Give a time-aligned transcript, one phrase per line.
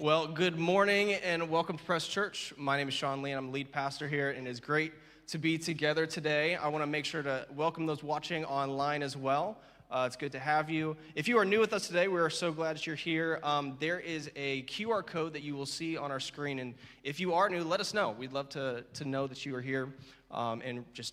[0.00, 2.54] Well, good morning and welcome to Press Church.
[2.56, 4.94] My name is Sean Lee and I'm lead pastor here, and it's great
[5.26, 6.56] to be together today.
[6.56, 9.58] I want to make sure to welcome those watching online as well.
[9.90, 10.96] Uh, it's good to have you.
[11.14, 13.40] If you are new with us today, we are so glad that you're here.
[13.42, 17.20] Um, there is a QR code that you will see on our screen, and if
[17.20, 18.12] you are new, let us know.
[18.12, 19.92] We'd love to, to know that you are here
[20.30, 21.12] um, and just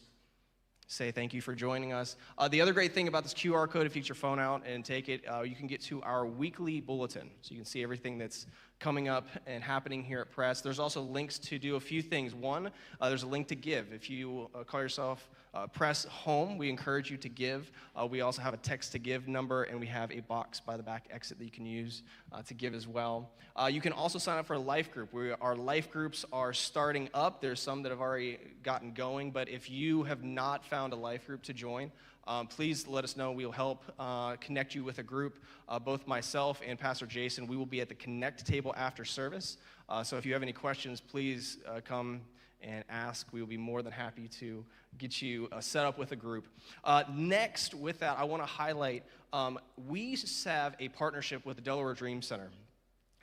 [0.87, 2.15] say thank you for joining us.
[2.37, 4.63] Uh, the other great thing about this QR code, if you get your phone out
[4.65, 7.29] and take it, uh, you can get to our weekly bulletin.
[7.41, 8.47] So you can see everything that's
[8.79, 10.61] coming up and happening here at Press.
[10.61, 12.33] There's also links to do a few things.
[12.33, 12.71] One,
[13.01, 13.91] uh, there's a link to give.
[13.91, 17.71] If you uh, call yourself uh, Press Home, we encourage you to give.
[17.95, 20.77] Uh, we also have a text to give number, and we have a box by
[20.77, 23.31] the back exit that you can use uh, to give as well.
[23.55, 25.11] Uh, you can also sign up for a life group.
[25.11, 27.41] We, our life groups are starting up.
[27.41, 31.25] There's some that have already gotten going, but if you have not found a life
[31.25, 31.91] group to join,
[32.27, 33.31] um, please let us know.
[33.31, 35.39] We'll help uh, connect you with a group.
[35.67, 39.57] Uh, both myself and Pastor Jason, we will be at the Connect table after service.
[39.89, 42.21] Uh, so if you have any questions, please uh, come
[42.61, 43.27] and ask.
[43.31, 44.65] We will be more than happy to
[44.97, 46.47] get you uh, set up with a group.
[46.83, 51.61] Uh, next, with that, I want to highlight um, we have a partnership with the
[51.61, 52.49] Delaware Dream Center.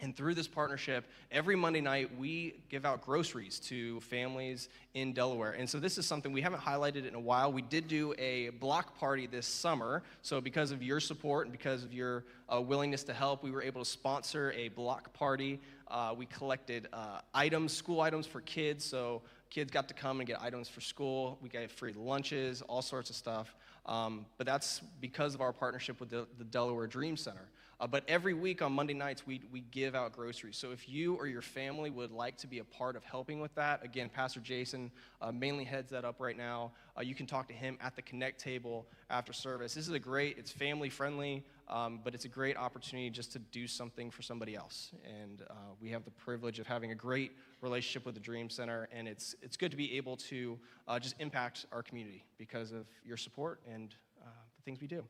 [0.00, 5.52] And through this partnership, every Monday night we give out groceries to families in Delaware.
[5.52, 7.52] And so this is something we haven't highlighted in a while.
[7.52, 10.02] We did do a block party this summer.
[10.22, 13.62] So because of your support and because of your uh, willingness to help, we were
[13.62, 15.60] able to sponsor a block party.
[15.88, 18.84] Uh, we collected uh, items, school items for kids.
[18.84, 21.38] So kids got to come and get items for school.
[21.40, 23.54] We gave free lunches, all sorts of stuff.
[23.86, 27.48] Um, but that's because of our partnership with the, the Delaware Dream Center.
[27.84, 30.56] Uh, but every week on Monday nights, we, we give out groceries.
[30.56, 33.54] So if you or your family would like to be a part of helping with
[33.56, 34.90] that, again, Pastor Jason
[35.20, 36.72] uh, mainly heads that up right now.
[36.96, 39.74] Uh, you can talk to him at the Connect table after service.
[39.74, 43.38] This is a great, it's family friendly, um, but it's a great opportunity just to
[43.38, 44.92] do something for somebody else.
[45.22, 48.88] And uh, we have the privilege of having a great relationship with the Dream Center,
[48.92, 52.86] and it's, it's good to be able to uh, just impact our community because of
[53.04, 55.04] your support and uh, the things we do.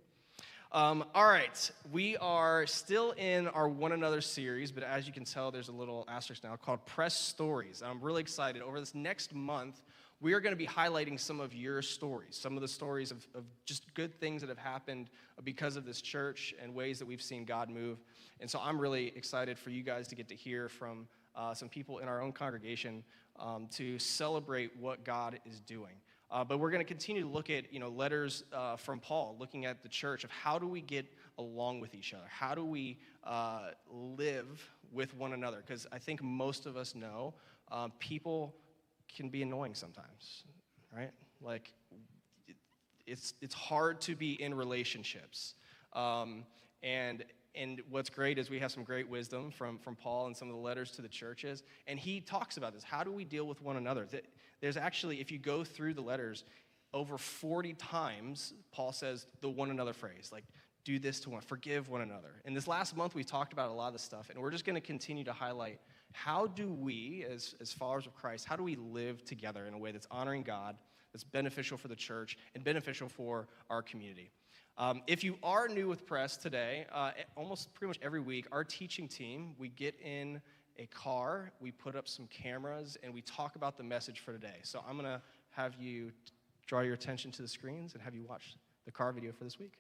[0.74, 5.22] Um, all right, we are still in our One Another series, but as you can
[5.22, 7.80] tell, there's a little asterisk now called Press Stories.
[7.80, 8.60] I'm really excited.
[8.60, 9.82] Over this next month,
[10.20, 13.24] we are going to be highlighting some of your stories, some of the stories of,
[13.36, 15.10] of, just good things that have happened
[15.44, 17.98] because of this church and ways that we've seen God move.
[18.40, 21.68] And so I'm really excited for you guys to get to hear from uh, some
[21.68, 23.04] people in our own congregation
[23.38, 25.94] um, to celebrate what God is doing.
[26.34, 29.36] Uh, but we're going to continue to look at you know letters uh, from Paul,
[29.38, 31.06] looking at the church of how do we get
[31.38, 35.58] along with each other, how do we uh, live with one another?
[35.64, 37.34] Because I think most of us know
[37.70, 38.52] uh, people
[39.16, 40.42] can be annoying sometimes,
[40.92, 41.12] right?
[41.40, 41.72] Like
[43.06, 45.54] it's it's hard to be in relationships,
[45.92, 46.44] um,
[46.82, 50.48] and and what's great is we have some great wisdom from, from Paul and some
[50.48, 51.62] of the letters to the churches.
[51.86, 52.82] And he talks about this.
[52.82, 54.06] How do we deal with one another?
[54.60, 56.44] There's actually, if you go through the letters,
[56.92, 60.44] over 40 times, Paul says the one another phrase, like,
[60.84, 62.42] do this to one, forgive one another.
[62.44, 64.64] And this last month, we talked about a lot of this stuff, and we're just
[64.64, 65.80] going to continue to highlight
[66.12, 69.78] how do we, as, as followers of Christ, how do we live together in a
[69.78, 70.76] way that's honoring God,
[71.12, 74.30] that's beneficial for the church, and beneficial for our community.
[74.76, 78.64] Um, if you are new with press today, uh, almost pretty much every week, our
[78.64, 80.40] teaching team, we get in
[80.78, 84.58] a car, we put up some cameras, and we talk about the message for today.
[84.62, 86.10] So I'm going to have you
[86.66, 89.60] draw your attention to the screens and have you watch the car video for this
[89.60, 89.74] week.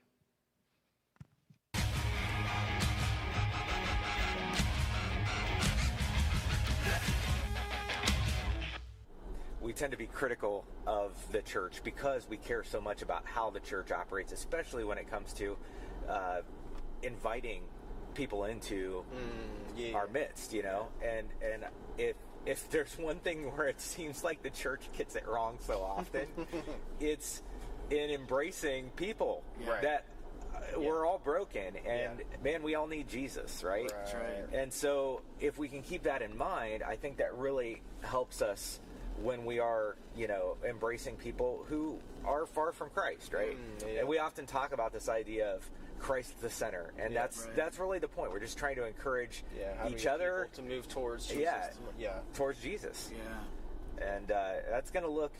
[9.64, 13.48] We tend to be critical of the church because we care so much about how
[13.48, 15.56] the church operates, especially when it comes to
[16.08, 16.40] uh,
[17.02, 17.62] inviting
[18.12, 19.94] people into mm, yeah.
[19.94, 20.88] our midst, you know.
[21.02, 21.64] And and
[21.96, 22.14] if
[22.44, 26.26] if there's one thing where it seems like the church gets it wrong so often,
[27.00, 27.42] it's
[27.90, 29.80] in embracing people right.
[29.80, 30.04] that
[30.54, 30.86] uh, yeah.
[30.86, 32.36] we're all broken and yeah.
[32.42, 33.92] man we all need jesus right?
[34.14, 34.46] right?
[34.54, 38.80] and so if we can keep that in mind i think that really helps us
[39.22, 43.56] when we are, you know, embracing people who are far from Christ, right?
[43.56, 44.00] Mm, yeah.
[44.00, 45.68] And we often talk about this idea of
[45.98, 47.56] Christ the center, and yeah, that's right.
[47.56, 48.32] that's really the point.
[48.32, 51.42] We're just trying to encourage yeah, each other to move towards Jesus.
[51.42, 51.68] Yeah,
[51.98, 53.10] yeah, towards Jesus.
[53.12, 55.32] Yeah, and uh, that's going to look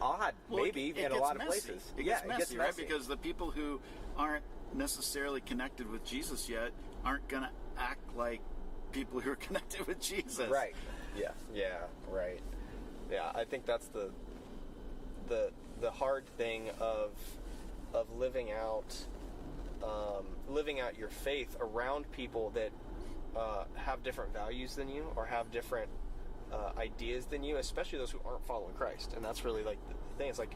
[0.00, 1.46] odd, well, maybe it, it in a lot messy.
[1.46, 1.92] of places.
[1.96, 2.76] It yeah, gets messy, it gets right?
[2.76, 3.80] Because the people who
[4.16, 6.70] aren't necessarily connected with Jesus yet
[7.04, 8.40] aren't going to act like
[8.92, 10.48] people who are connected with Jesus.
[10.48, 10.74] Right.
[11.16, 11.30] Yeah.
[11.54, 11.78] Yeah.
[12.08, 12.40] Right.
[13.10, 13.30] Yeah.
[13.34, 14.10] I think that's the
[15.28, 15.50] the
[15.80, 17.10] the hard thing of
[17.92, 18.94] of living out
[19.82, 22.70] um, living out your faith around people that
[23.36, 25.90] uh, have different values than you or have different
[26.52, 29.12] uh, ideas than you, especially those who aren't following Christ.
[29.14, 30.30] And that's really like the, thing.
[30.30, 30.54] It's like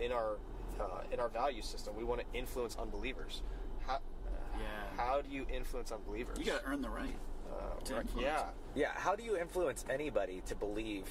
[0.00, 0.36] in our
[0.80, 3.42] uh, in our value system, we want to influence unbelievers.
[3.86, 3.98] How,
[4.58, 4.66] Yeah.
[4.96, 6.38] how do you influence unbelievers?
[6.38, 7.14] You got to earn the right.
[7.50, 8.24] uh, to right- influence.
[8.24, 11.04] yeah, Yeah, how do you influence anybody to believe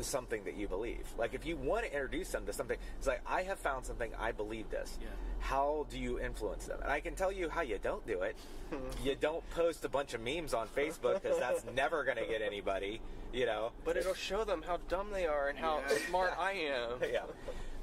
[0.00, 1.06] something that you believe?
[1.18, 4.12] Like, if you want to introduce them to something, it's like, I have found something,
[4.18, 4.98] I believe this.
[5.00, 5.08] Yeah.
[5.40, 6.78] How do you influence them?
[6.82, 8.36] And I can tell you how you don't do it.
[9.04, 12.42] you don't post a bunch of memes on Facebook because that's never going to get
[12.42, 13.00] anybody,
[13.32, 13.70] you know?
[13.84, 15.98] but it'll show them how dumb they are and how Yeah.
[16.08, 16.98] smart I am.
[17.12, 17.22] yeah.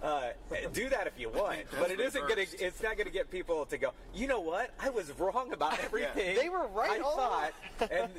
[0.04, 0.32] Uh,
[0.74, 2.58] do that if you want, but it That's isn't going to.
[2.66, 3.94] It's not gonna get people to go.
[4.14, 4.72] You know what?
[4.78, 6.36] I was wrong about everything.
[6.36, 7.54] They were right I all thought,
[7.90, 8.12] and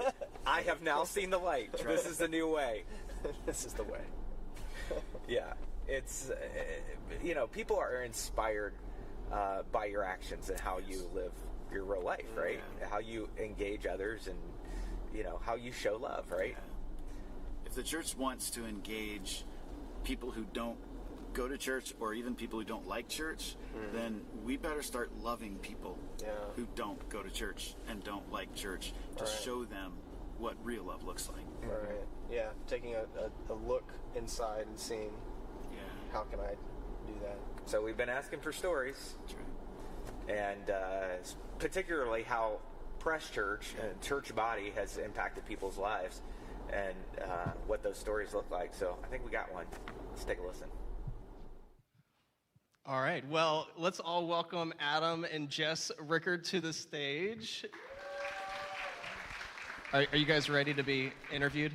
[0.47, 1.73] I have now seen the light.
[1.75, 2.85] This is the new way.
[3.47, 4.01] this is the way.
[5.29, 5.53] Yeah,
[5.87, 6.37] it's uh,
[7.23, 8.73] you know people are inspired
[9.31, 11.33] uh, by your actions and how you live
[11.71, 12.61] your real life, right?
[12.81, 12.89] Yeah.
[12.89, 14.39] How you engage others and
[15.15, 16.57] you know how you show love, right?
[17.67, 19.45] If the church wants to engage
[20.03, 20.79] people who don't
[21.35, 23.57] go to church or even people who don't like church,
[23.93, 26.29] then we better start loving people Yeah.
[26.57, 29.33] who don't go to church and don't like church to Right.
[29.43, 29.93] show them
[30.39, 31.45] what real love looks like.
[31.71, 32.07] Right.
[32.31, 32.51] Yeah.
[32.67, 35.13] Taking a, a, a look inside and seeing
[35.73, 35.79] Yeah.
[36.13, 36.55] how can I
[37.07, 37.37] do that.
[37.67, 39.15] So we've been asking for stories.
[39.21, 40.37] That's right.
[40.39, 41.09] and uh,
[41.59, 42.59] particularly how
[42.99, 46.23] Press Church and church body has impacted people's lives
[46.73, 48.73] and uh, what those stories look like.
[48.73, 49.67] So I think we got one.
[50.11, 50.69] Let's take a listen.
[52.87, 53.27] All right.
[53.31, 57.65] Well, let's all welcome Adam and Jess Rickard to the stage.
[59.95, 61.73] Are, are you guys ready to be interviewed?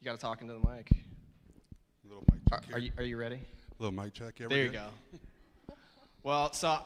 [0.00, 0.88] You got to talk into the mic.
[2.04, 2.76] Little mic Are, check here.
[2.76, 3.40] are you, are you ready?
[3.80, 4.38] Little mic check.
[4.38, 4.80] Yeah, There you good.
[5.68, 5.74] go.
[6.22, 6.78] Well, so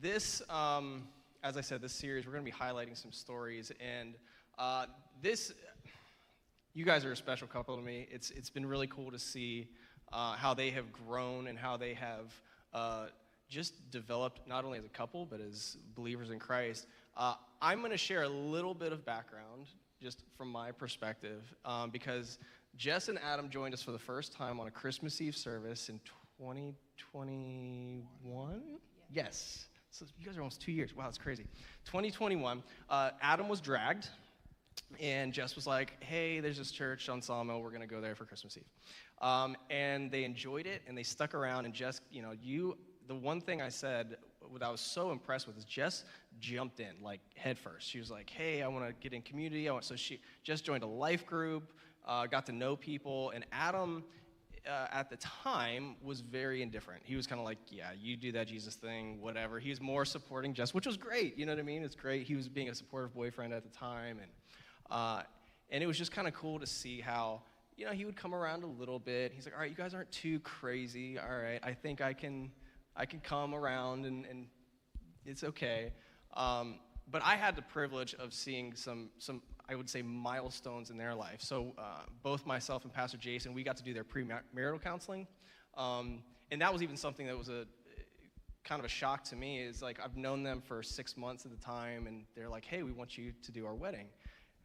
[0.00, 1.08] this, um,
[1.42, 3.70] as I said, this series, we're going to be highlighting some stories.
[3.78, 4.14] And
[4.58, 4.86] uh,
[5.20, 5.52] this,
[6.72, 8.08] you guys are a special couple to me.
[8.10, 9.68] It's, it's been really cool to see
[10.12, 12.32] uh, how they have grown and how they have
[12.74, 13.06] uh,
[13.48, 16.86] just developed, not only as a couple, but as believers in Christ.
[17.16, 19.66] Uh, I'm going to share a little bit of background
[20.00, 22.38] just from my perspective um, because
[22.76, 26.00] Jess and Adam joined us for the first time on a Christmas Eve service in
[26.38, 28.62] 2021?
[29.12, 29.66] Yes.
[29.90, 30.96] So you guys are almost two years.
[30.96, 31.44] Wow, that's crazy.
[31.84, 32.62] 2021.
[32.88, 34.08] Uh, Adam was dragged,
[34.98, 37.60] and Jess was like, "Hey, there's this church on Sawmill.
[37.60, 38.64] We're gonna go there for Christmas Eve."
[39.22, 41.64] Um, and they enjoyed it, and they stuck around.
[41.64, 42.76] And Jess, you know, you.
[43.08, 44.16] The one thing I said,
[44.48, 46.04] what I was so impressed with, is Jess
[46.40, 47.88] jumped in like head first.
[47.88, 50.64] She was like, "Hey, I want to get in community." I want, so she just
[50.64, 51.72] joined a life group,
[52.06, 54.04] uh, got to know people, and Adam
[54.66, 57.02] uh, at the time was very indifferent.
[57.04, 59.58] He was kind of like, yeah, you do that Jesus thing, whatever.
[59.58, 61.36] He was more supporting Jess, which was great.
[61.36, 61.82] You know what I mean?
[61.82, 62.26] It's great.
[62.26, 64.30] He was being a supportive boyfriend at the time, and
[64.90, 65.22] uh,
[65.70, 67.42] and it was just kind of cool to see how
[67.76, 69.32] you know he would come around a little bit.
[69.32, 71.18] He's like, all right, you guys aren't too crazy.
[71.18, 72.50] All right, I think I can
[72.96, 74.46] I can come around and and
[75.24, 75.92] it's okay.
[76.34, 76.76] Um,
[77.10, 81.14] but I had the privilege of seeing some, some, I would say, milestones in their
[81.14, 81.40] life.
[81.40, 85.26] So uh, both myself and Pastor Jason, we got to do their premarital counseling,
[85.76, 87.66] um, and that was even something that was a
[88.64, 89.60] kind of a shock to me.
[89.60, 92.82] Is like I've known them for six months at the time, and they're like, "Hey,
[92.82, 94.06] we want you to do our wedding."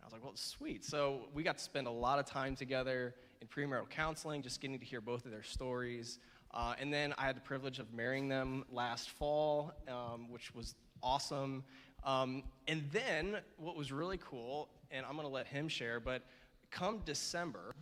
[0.07, 3.13] I was like, "Well, sweet." So we got to spend a lot of time together
[3.41, 6.19] in premarital counseling, just getting to hear both of their stories.
[6.53, 10.75] Uh, and then I had the privilege of marrying them last fall, um, which was
[11.03, 11.65] awesome.
[12.05, 16.23] Um, and then what was really cool, and I'm going to let him share, but
[16.71, 17.75] come December,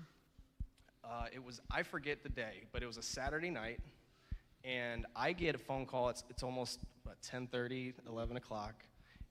[1.04, 3.80] uh, it was, I forget the day, but it was a Saturday night,
[4.64, 6.10] and I get a phone call.
[6.10, 8.84] It's, it's almost what, 10:30, 11 o'clock,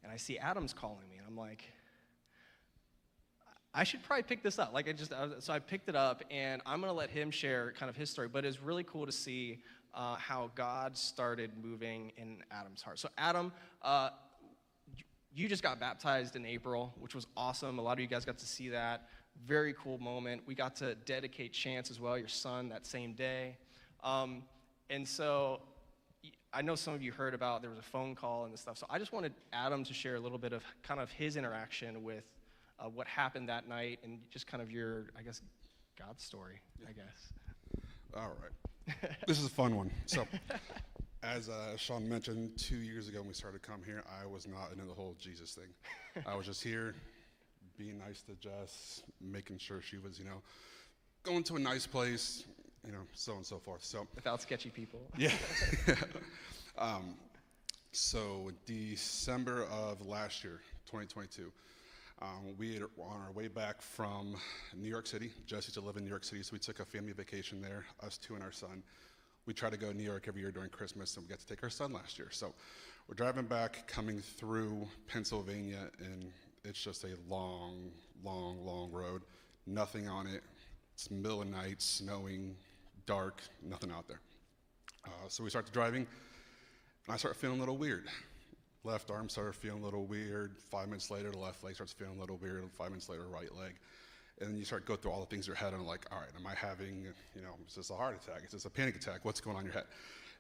[0.05, 1.65] and I see Adam's calling me, and I'm like,
[3.75, 4.73] I should probably pick this up.
[4.73, 7.91] Like I just, so I picked it up, and I'm gonna let him share kind
[7.91, 8.29] of his story.
[8.29, 9.59] But it's really cool to see
[9.95, 12.99] uh, how God started moving in Adam's heart.
[12.99, 13.53] So Adam,
[13.83, 14.11] uh,
[15.35, 17.79] you just got baptized in April, which was awesome.
[17.79, 19.09] A lot of you guys got to see that.
[19.45, 20.43] Very cool moment.
[20.47, 23.57] We got to dedicate Chance as well, your son, that same day.
[24.05, 24.45] Um,
[24.91, 25.63] and so
[26.53, 28.79] I know some of you heard about there was a phone call and this stuff.
[28.79, 32.05] So I just wanted Adam to share a little bit of kind of his interaction
[32.05, 32.25] with
[32.79, 35.41] uh, what happened that night and just kind of your, I guess,
[35.99, 37.33] God story, I guess.
[38.17, 39.17] All right.
[39.27, 39.91] this is a fun one.
[40.07, 40.27] So,
[41.23, 44.47] as uh, Sean mentioned, two years ago when we started to come here, I was
[44.47, 46.25] not into the whole Jesus thing.
[46.27, 46.95] I was just here,
[47.79, 50.43] being nice to Jess, making sure she was, you know,
[51.23, 52.45] going to a nice place,
[52.85, 53.83] you know, so on and so forth.
[53.83, 55.01] So, Without sketchy people.
[55.17, 55.33] yeah.
[56.79, 57.15] um,
[57.93, 61.51] so December of last year, 2022,
[62.23, 64.37] Um, we were on our way back from
[64.77, 65.33] New York City.
[65.47, 68.19] Jesse to live in New York City, so we took a family vacation there, us
[68.19, 68.83] two and our son.
[69.47, 71.47] We try to go to New York every year during Christmas, and we got to
[71.47, 72.29] take our son last year.
[72.31, 72.55] So
[73.09, 76.31] we're driving back, coming through Pennsylvania, and
[76.65, 77.91] it's just a long,
[78.23, 79.23] long, long road.
[79.67, 80.43] Nothing on it.
[80.95, 82.55] It's middle of night, snowing,
[83.07, 84.21] dark, nothing out there.
[85.05, 86.07] Uh, so we start driving,
[87.07, 88.07] and I start feeling a little weird.
[88.85, 90.57] Left arm started feeling a little weird.
[90.71, 92.71] Five minutes later, the left leg starts feeling a little weird.
[92.71, 93.75] Five minutes later, right leg.
[94.41, 96.07] And then you start to go through all the things in your head, and like,
[96.13, 98.43] all right, am I having, you know, is this a heart attack?
[98.45, 99.25] Is this a panic attack?
[99.25, 99.85] What's going on in your head?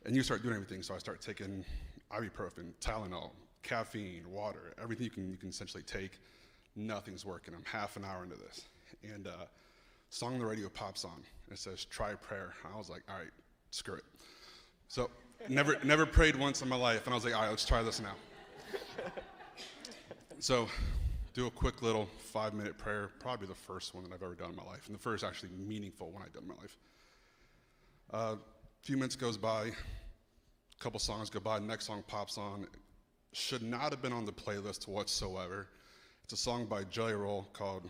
[0.05, 0.83] And you start doing everything.
[0.83, 1.65] So I start taking
[2.13, 3.31] ibuprofen, Tylenol,
[3.63, 6.19] caffeine, water, everything you can, you can essentially take.
[6.77, 7.55] Nothing's working.
[7.55, 8.63] I'm half an hour into this.
[9.05, 9.47] And uh,
[10.11, 11.23] song on the radio pops on.
[11.51, 12.53] It says, try prayer.
[12.75, 13.31] I was like, all right,
[13.71, 14.05] screw it.
[14.89, 15.09] So
[15.49, 17.07] never, never prayed once in my life.
[17.07, 18.15] And I was like, all right, let's try this now.
[20.39, 20.69] so
[21.35, 24.51] do a quick little five minute prayer, probably the first one that I've ever done
[24.51, 26.77] in my life, and the first actually meaningful one I've done in my life.
[28.13, 28.37] A uh,
[28.83, 32.67] few minutes goes by, a couple songs go by, next song pops on.
[33.33, 35.67] Should not have been on the playlist whatsoever.
[36.23, 37.89] It's a song by Jelly Roll called,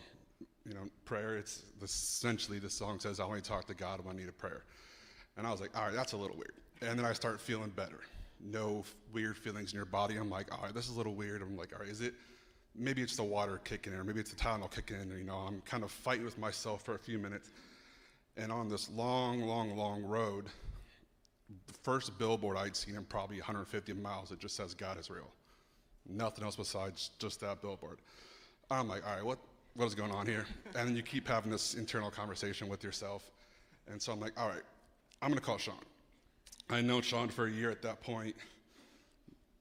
[0.66, 1.36] you know, Prayer.
[1.36, 4.64] It's essentially the song says, I only talk to God when I need a prayer.
[5.36, 6.54] And I was like, all right, that's a little weird.
[6.80, 8.00] And then I start feeling better.
[8.40, 10.16] No weird feelings in your body.
[10.16, 11.42] I'm like, all right, this is a little weird.
[11.42, 12.14] I'm like, all right, is it,
[12.74, 15.10] maybe it's the water kicking in, or maybe it's the Tylenol kicking in.
[15.10, 17.50] You know, I'm kind of fighting with myself for a few minutes.
[18.36, 20.46] And on this long, long, long road,
[21.48, 25.30] the first billboard I'd seen in probably 150 miles, it just says God is real.
[26.08, 28.00] Nothing else besides just that billboard.
[28.70, 29.38] I'm like, all right, what,
[29.74, 30.46] what is going on here?
[30.76, 33.30] And then you keep having this internal conversation with yourself.
[33.86, 34.62] And so I'm like, all right,
[35.22, 35.76] I'm going to call Sean.
[36.70, 38.34] I know Sean for a year at that point.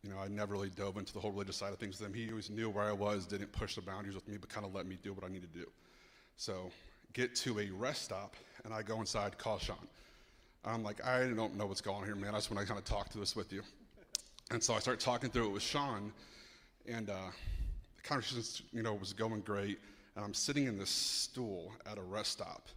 [0.04, 2.14] You know, I never really dove into the whole religious side of things with him.
[2.14, 4.74] He always knew where I was, didn't push the boundaries with me, but kind of
[4.74, 5.66] let me do what I need to do.
[6.36, 6.72] So,
[7.14, 9.88] get to a rest stop, and I go inside, call Sean.
[10.66, 12.34] I'm like, I don't know what's going on here, man.
[12.34, 13.62] I just want to kind of talk to this with you.
[14.52, 16.12] And so I start talking through it with Sean,
[16.88, 17.16] and uh,
[17.96, 19.80] the conversation, you know, was going great.
[20.16, 22.68] And I'm sitting in this stool at a rest stop,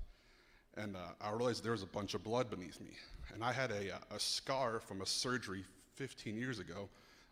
[0.77, 2.91] and uh, I realized there was a bunch of blood beneath me.
[3.35, 5.65] And I had a, a scar from a surgery
[5.95, 6.89] 15 years ago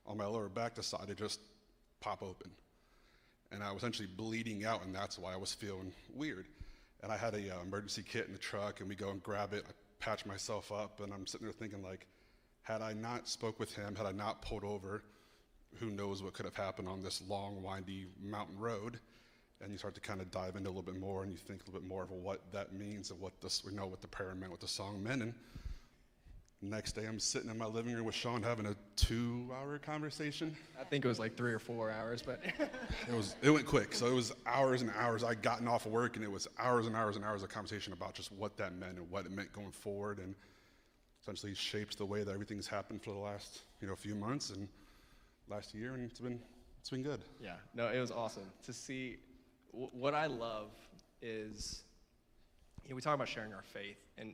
[0.06, 1.40] on my lower back decided to just
[2.00, 2.50] pop open.
[3.52, 6.46] And I was essentially bleeding out, and that's why I was feeling weird.
[7.02, 9.52] And I had a uh, emergency kit in the truck, and we go and grab
[9.52, 9.64] it.
[9.68, 12.06] I patch myself up, and I'm sitting there thinking, like,
[12.62, 15.04] had I not spoke with him, had I not pulled over,
[15.76, 18.98] who knows what could have happened on this long, windy mountain road.
[19.60, 21.62] And you start to kind of dive into a little bit more, and you think
[21.62, 24.08] a little bit more of what that means and what this, we know what the
[24.08, 25.22] prayer meant, what the song meant.
[25.22, 25.34] And
[26.64, 30.56] Next day, I'm sitting in my living room with Sean having a two-hour conversation.
[30.80, 32.40] I think it was like three or four hours, but
[33.06, 33.92] it was it went quick.
[33.94, 35.22] So it was hours and hours.
[35.24, 37.92] I'd gotten off of work, and it was hours and hours and hours of conversation
[37.92, 40.34] about just what that meant and what it meant going forward, and
[41.20, 44.66] essentially shapes the way that everything's happened for the last you know few months and
[45.48, 46.40] last year, and it's been
[46.80, 47.20] it's been good.
[47.42, 49.18] Yeah, no, it was awesome to see.
[49.72, 50.70] W- what I love
[51.20, 51.82] is,
[52.84, 54.32] you know, we talk about sharing our faith, and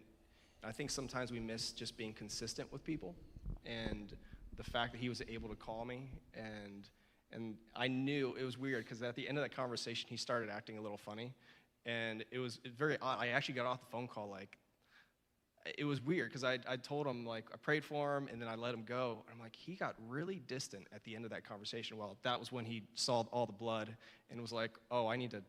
[0.64, 3.14] I think sometimes we miss just being consistent with people,
[3.64, 4.14] and
[4.56, 6.88] the fact that he was able to call me and
[7.32, 10.50] and I knew it was weird because at the end of that conversation he started
[10.50, 11.32] acting a little funny,
[11.86, 13.18] and it was very odd.
[13.20, 14.58] I actually got off the phone call like
[15.78, 18.48] it was weird because I, I told him like I prayed for him and then
[18.48, 19.22] I let him go.
[19.26, 21.96] And I'm like he got really distant at the end of that conversation.
[21.96, 23.94] Well, that was when he saw all the blood
[24.30, 25.42] and was like, oh, I need to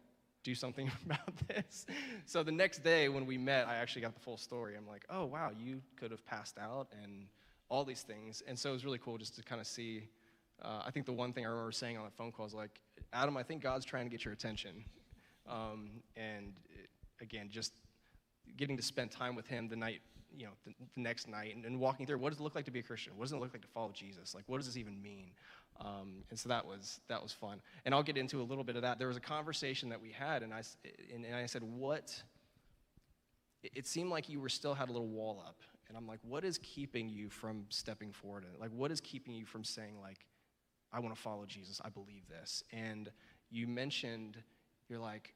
[0.43, 1.85] do something about this.
[2.25, 4.75] So the next day when we met, I actually got the full story.
[4.75, 7.27] I'm like, oh, wow, you could have passed out and
[7.69, 8.43] all these things.
[8.47, 10.09] And so it was really cool just to kind of see.
[10.61, 12.79] Uh, I think the one thing I remember saying on the phone call was like,
[13.13, 14.83] Adam, I think God's trying to get your attention.
[15.49, 17.73] Um, and it, again, just
[18.57, 20.01] getting to spend time with Him the night,
[20.37, 22.65] you know, the, the next night and, and, walking through what does it look like
[22.65, 23.13] to be a Christian?
[23.15, 24.35] What does it look like to follow Jesus?
[24.35, 25.31] Like, what does this even mean?
[25.83, 27.59] Um, and so that was that was fun.
[27.85, 28.99] And I'll get into a little bit of that.
[28.99, 30.61] There was a conversation that we had, and I
[31.13, 32.21] and, and I said, "What?"
[33.63, 36.43] It seemed like you were still had a little wall up, and I'm like, "What
[36.43, 38.45] is keeping you from stepping forward?
[38.59, 40.25] Like, what is keeping you from saying like,
[40.91, 41.81] I want to follow Jesus.
[41.83, 43.09] I believe this." And
[43.49, 44.37] you mentioned,
[44.87, 45.33] you're like,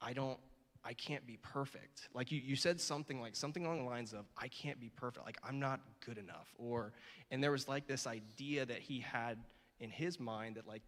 [0.00, 0.38] "I don't."
[0.84, 2.08] I can't be perfect.
[2.14, 5.26] Like you, you said something like something along the lines of, I can't be perfect.
[5.26, 6.48] Like I'm not good enough.
[6.56, 6.92] Or,
[7.30, 9.38] and there was like this idea that he had
[9.80, 10.82] in his mind that like,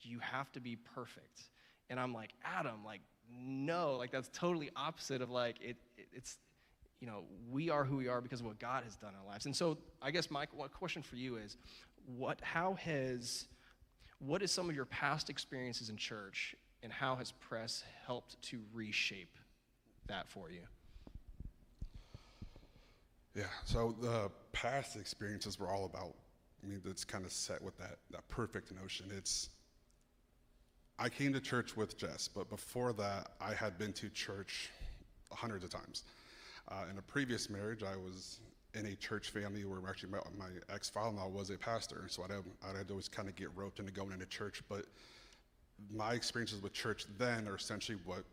[0.00, 1.42] you have to be perfect.
[1.90, 6.38] And I'm like, Adam, like, no, like that's totally opposite of like, it, it it's,
[7.00, 9.26] you know, we are who we are because of what God has done in our
[9.26, 9.46] lives.
[9.46, 11.56] And so I guess my question for you is,
[12.06, 13.46] what, how has,
[14.20, 18.60] What is some of your past experiences in church, and how has press helped to
[18.72, 19.36] reshape
[20.06, 20.60] that for you?
[23.34, 26.14] Yeah, so the past experiences were all about,
[26.62, 29.06] I mean, it's kind of set with that, that perfect notion.
[29.16, 29.50] It's,
[30.98, 34.70] I came to church with Jess, but before that, I had been to church
[35.32, 36.04] hundreds of times.
[36.68, 38.40] Uh, in a previous marriage, I was
[38.74, 42.04] in a church family where actually my, my ex father in law was a pastor,
[42.08, 44.62] so I'd, I'd always kind of get roped into going into church.
[44.68, 44.86] But
[45.94, 48.24] my experiences with church then are essentially what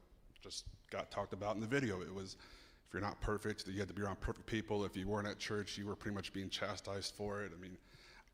[0.41, 2.01] just got talked about in the video.
[2.01, 2.37] It was
[2.87, 4.85] if you're not perfect, you had to be around perfect people.
[4.85, 7.51] If you weren't at church, you were pretty much being chastised for it.
[7.57, 7.77] I mean,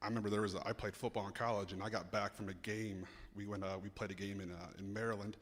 [0.02, 2.50] I remember there was a, I played football in college, and I got back from
[2.50, 3.06] a game.
[3.36, 5.38] We went uh, we played a game in uh, in Maryland.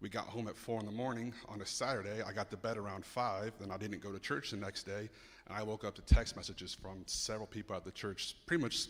[0.00, 2.22] We got home at four in the morning on a Saturday.
[2.22, 3.52] I got to bed around five.
[3.60, 5.08] Then I didn't go to church the next day,
[5.46, 8.86] and I woke up to text messages from several people at the church, pretty much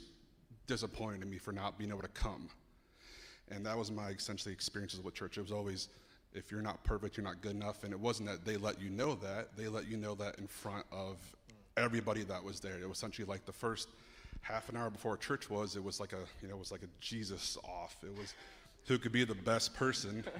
[0.67, 2.49] disappointed in me for not being able to come.
[3.51, 5.37] And that was my essentially experiences with church.
[5.37, 5.89] It was always,
[6.33, 7.85] if you're not perfect, you're not good enough.
[7.85, 10.47] And it wasn't that they let you know that; they let you know that in
[10.47, 11.17] front of
[11.77, 12.79] everybody that was there.
[12.79, 13.89] It was essentially like the first
[14.41, 15.77] half an hour before church was.
[15.77, 17.97] It was like a, you know, it was like a Jesus off.
[18.03, 18.35] It was
[18.87, 20.25] who could be the best person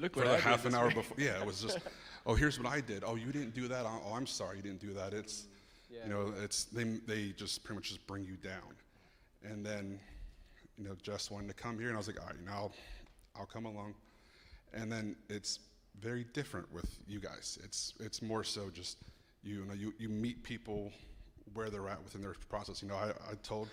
[0.00, 0.96] Look for what the half an hour week.
[0.96, 1.16] before.
[1.20, 1.78] Yeah, it was just,
[2.26, 3.04] oh, here's what I did.
[3.06, 3.84] Oh, you didn't do that.
[3.86, 5.12] Oh, I'm sorry, you didn't do that.
[5.12, 5.46] It's,
[5.90, 8.74] you know, it's they they just pretty much just bring you down,
[9.44, 10.00] and then,
[10.78, 12.72] you know, Jess wanted to come here, and I was like, all right, now, I'll,
[13.36, 13.94] I'll come along,
[14.72, 15.60] and then it's
[16.00, 17.58] very different with you guys.
[17.62, 18.98] It's it's more so just
[19.42, 20.92] you know you you meet people
[21.52, 22.82] where they're at within their process.
[22.82, 23.68] You know, I, I told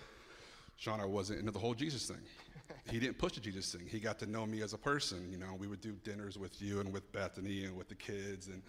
[0.76, 2.20] Sean I wasn't into the whole Jesus thing.
[2.90, 3.86] he didn't push the Jesus thing.
[3.86, 5.28] He got to know me as a person.
[5.30, 8.48] You know, we would do dinners with you and with Bethany and with the kids,
[8.48, 8.62] and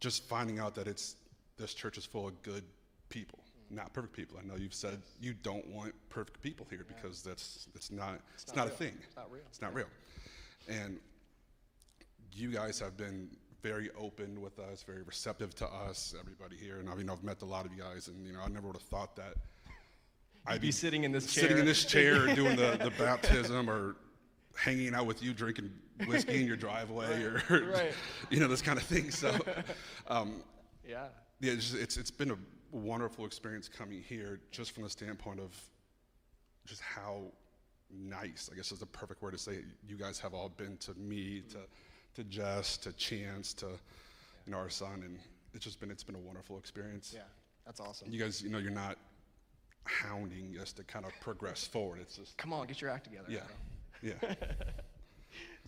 [0.00, 1.16] just finding out that it's
[1.58, 2.64] this church is full of good
[3.08, 3.38] people,
[3.70, 4.38] not perfect people.
[4.42, 8.54] I know you've said you don't want perfect people here because that's that's not it's,
[8.54, 8.92] not, a thing.
[9.04, 9.42] It's not real.
[9.48, 9.86] It's not real.
[10.68, 10.98] And
[12.32, 13.28] you guys have been
[13.62, 16.78] very open with us, very receptive to us, everybody here.
[16.78, 18.66] And I mean, I've met a lot of you guys, and you know, I never
[18.68, 19.34] would have thought that
[20.46, 23.96] I'd be sitting in this chair, sitting in this chair doing the, the baptism or
[24.54, 25.70] hanging out with you drinking
[26.06, 27.92] whiskey in your driveway or Right.
[28.30, 29.10] you know this kind of thing.
[29.10, 29.36] So
[30.08, 30.42] um,
[30.88, 31.06] Yeah.
[31.40, 32.36] yeah, it's, it's it's been a
[32.76, 35.54] wonderful experience coming here, just from the standpoint of
[36.66, 37.22] just how
[37.90, 40.76] nice, I guess is the perfect word to say it, you guys have all been
[40.78, 41.58] to me, to
[42.14, 45.18] to Jess, to Chance, to you know our son, and
[45.54, 47.12] it's just been it's been a wonderful experience.
[47.14, 47.22] Yeah.
[47.64, 48.08] That's awesome.
[48.12, 48.96] You guys, you know, you're not
[49.84, 51.98] hounding us to kind of progress forward.
[52.00, 53.26] It's just Come on, get your act together.
[53.28, 53.40] yeah,
[54.02, 54.16] Adam.
[54.22, 54.34] yeah.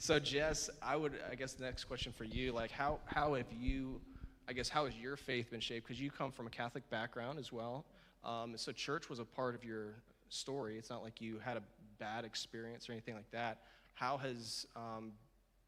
[0.01, 3.53] So Jess, I would, I guess, the next question for you, like, how how have
[3.61, 4.01] you,
[4.49, 5.87] I guess, how has your faith been shaped?
[5.87, 7.85] Because you come from a Catholic background as well,
[8.25, 10.79] um, so church was a part of your story.
[10.79, 11.63] It's not like you had a
[11.99, 13.59] bad experience or anything like that.
[13.95, 15.13] How has um,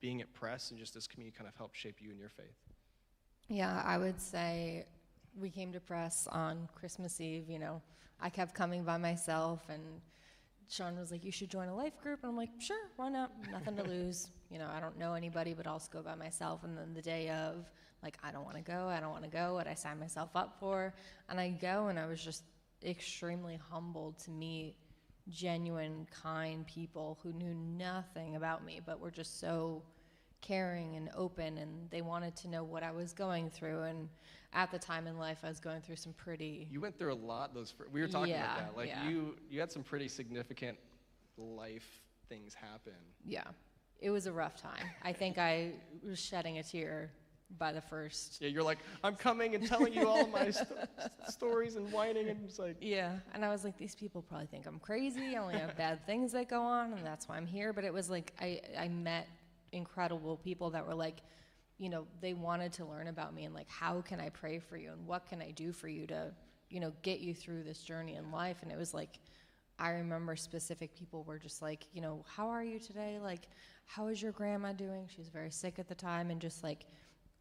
[0.00, 2.56] being at Press and just this community kind of helped shape you and your faith?
[3.48, 4.86] Yeah, I would say
[5.38, 7.50] we came to press on Christmas Eve.
[7.50, 7.82] You know,
[8.20, 9.82] I kept coming by myself, and
[10.68, 13.32] Sean was like, "You should join a life group," and I'm like, "Sure, why not?
[13.50, 14.30] Nothing to lose.
[14.50, 17.02] You know, I don't know anybody, but I'll just go by myself." And then the
[17.02, 17.68] day of,
[18.02, 18.86] like, I don't want to go.
[18.88, 19.54] I don't want to go.
[19.54, 20.94] What I signed myself up for,
[21.28, 22.42] and I go, and I was just
[22.84, 24.74] extremely humbled to meet
[25.28, 29.82] genuine, kind people who knew nothing about me, but were just so
[30.40, 34.08] caring and open and they wanted to know what I was going through and
[34.54, 37.14] at the time in life I was going through some pretty You went through a
[37.14, 37.52] lot.
[37.52, 38.76] Those fir- we were talking Yeah, about that.
[38.76, 39.06] Like yeah.
[39.06, 40.78] you, you had some pretty significant
[41.36, 41.86] life
[42.30, 42.94] things happen.
[43.26, 43.44] yeah
[44.00, 47.12] it was a rough time I think I was shedding a tear
[47.58, 50.68] by the first Yeah, you're like, I'm coming and telling you all my st-
[51.28, 54.66] stories and whining, and it's like, yeah and I was like these people probably think
[54.66, 57.72] I'm crazy I only have bad things that go on and that's why I'm here
[57.72, 59.28] but it was like I I met
[59.72, 61.22] incredible people that were like
[61.78, 64.76] you know they wanted to learn about me and like how can I pray for
[64.76, 66.32] you and what can I do for you to
[66.68, 69.18] you know get you through this journey in life and it was like
[69.80, 73.18] I remember specific people were just like, you know, how are you today?
[73.20, 73.48] Like,
[73.86, 75.08] how is your grandma doing?
[75.08, 76.84] She was very sick at the time, and just like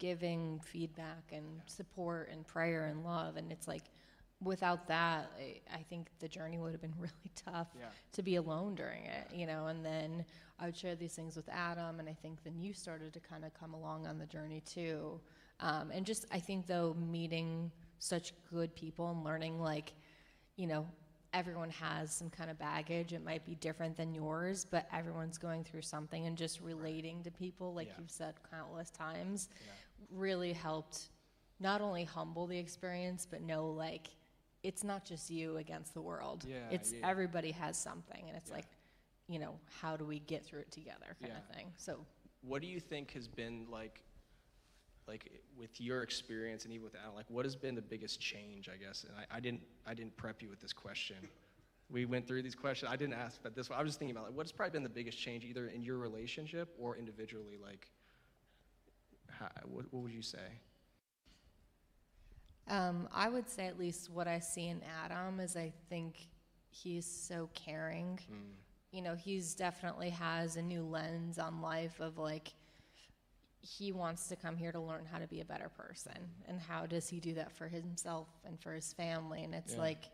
[0.00, 3.36] giving feedback and support and prayer and love.
[3.36, 3.84] And it's like,
[4.42, 7.84] without that, I, I think the journey would have been really tough Yeah.
[8.12, 9.66] to be alone during it, you know.
[9.68, 10.24] And then
[10.58, 13.44] I would share these things with Adam, and I think then you started to kind
[13.44, 15.20] of come along on the journey too.
[15.60, 19.92] Um, and just, I think though, meeting such good people and learning like,
[20.56, 20.86] you know,
[21.32, 23.12] everyone has some kind of baggage.
[23.12, 27.30] It might be different than yours, but everyone's going through something and just relating to
[27.30, 27.92] people, like Yeah.
[28.00, 29.48] you've said countless times,
[30.10, 31.10] really helped
[31.58, 34.08] not only humble the experience, but know like
[34.62, 36.44] it's not just you against the world.
[36.46, 37.08] Yeah, it's yeah.
[37.08, 38.24] everybody has something.
[38.28, 38.56] And it's Yeah.
[38.56, 38.66] like,
[39.28, 41.72] you know, how do we get through it together kind of thing.
[41.76, 42.04] So
[42.42, 44.02] What do you think has been like,
[45.06, 48.68] like with your experience and even with Al, like what has been the biggest change?
[48.68, 51.16] I guess, and I, I didn't, I didn't prep you with this question.
[51.90, 52.90] We went through these questions.
[52.92, 54.72] I didn't ask, but this one, I was just thinking about like, what has probably
[54.72, 57.58] been the biggest change, either in your relationship or individually?
[57.60, 57.90] Like,
[59.38, 60.60] how, what, what would you say?
[62.68, 66.28] Um, I would say at least what I see in Adam is I think
[66.70, 68.18] he's so caring.
[68.92, 72.52] You know, he's definitely has a new lens on life of like
[73.60, 76.16] he wants to come here to learn how to be a better person
[76.48, 79.80] and how does he do that for himself and for his family and it's Yeah.
[79.80, 80.04] like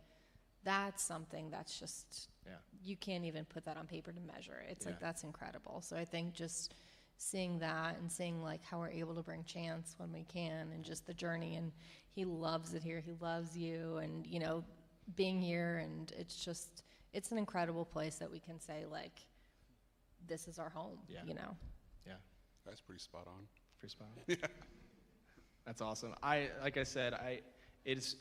[0.65, 2.57] that's something that's just Yeah.
[2.83, 4.71] you can't even put that on paper to measure it.
[4.73, 5.81] It's like that's incredible.
[5.81, 6.75] So I think just
[7.19, 10.85] seeing that and seeing like how we're able to bring chance when we can and
[10.85, 11.73] just the journey and
[12.15, 13.01] he loves it here.
[13.05, 14.65] He loves you and you know
[15.17, 19.21] being here and it's just it's an incredible place that we can say like
[20.27, 21.21] this is our home, Yeah.
[21.25, 21.57] you know.
[22.07, 22.15] Yeah.
[22.65, 23.47] That's pretty spot on.
[23.79, 24.23] Pretty spot on.
[24.41, 24.47] yeah.
[25.65, 26.15] That's awesome.
[26.23, 27.41] I like I said, I
[27.85, 28.17] it's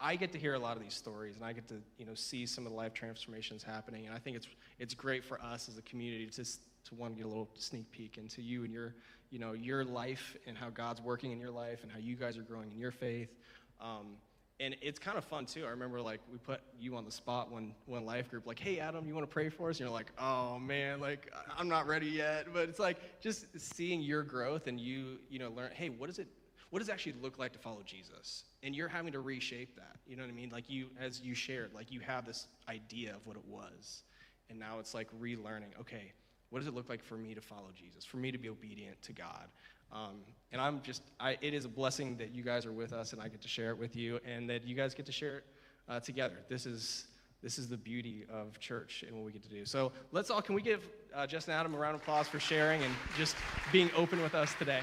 [0.00, 2.14] I get to hear a lot of these stories and I get to, you know,
[2.14, 4.46] see some of the life transformations happening and I think it's
[4.78, 7.90] it's great for us as a community to s- to to get a little sneak
[7.90, 8.94] peek into you and your,
[9.30, 12.36] you know, your life and how God's working in your life and how you guys
[12.36, 13.34] are growing in your faith.
[13.80, 14.16] Um,
[14.60, 15.64] and it's kind of fun too.
[15.64, 18.80] I remember like we put you on the spot one one life group, like, hey
[18.80, 19.76] Adam, you want to pray for us?
[19.76, 22.46] And you're like, oh man, like I'm not ready yet.
[22.52, 26.18] But it's like just seeing your growth and you, you know, learn, hey, what does
[26.18, 26.28] it
[26.70, 28.44] what does it actually look like to follow Jesus?
[28.62, 29.96] And you're having to reshape that.
[30.06, 30.50] You know what I mean?
[30.50, 34.02] Like you as you shared, like you have this idea of what it was.
[34.50, 36.12] And now it's like relearning, okay,
[36.50, 39.00] what does it look like for me to follow Jesus, for me to be obedient
[39.02, 39.48] to God?
[39.92, 40.16] Um,
[40.52, 43.22] and I'm just, I, it is a blessing that you guys are with us and
[43.22, 45.44] I get to share it with you and that you guys get to share it
[45.88, 46.36] uh, together.
[46.48, 47.06] This is,
[47.42, 49.64] this is the beauty of church and what we get to do.
[49.64, 52.40] So let's all, can we give uh, Jess and Adam a round of applause for
[52.40, 53.36] sharing and just
[53.72, 54.80] being open with us today?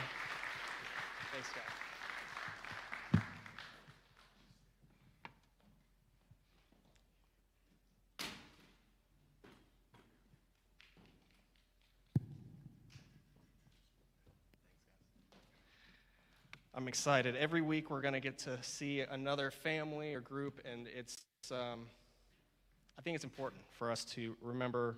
[1.31, 1.74] Thanks, guys.
[16.95, 17.35] Excited.
[17.35, 21.87] Every week we're going to get to see another family or group, and it's, um,
[22.97, 24.95] I think it's important for us to remember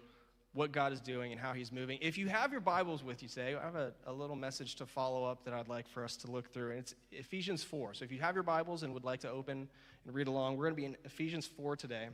[0.54, 1.98] what God is doing and how He's moving.
[2.00, 4.86] If you have your Bibles with you today, I have a, a little message to
[4.86, 7.96] follow up that I'd like for us to look through, and it's Ephesians 4.
[7.96, 9.68] So if you have your Bibles and would like to open
[10.06, 12.10] and read along, we're going to be in Ephesians 4 today,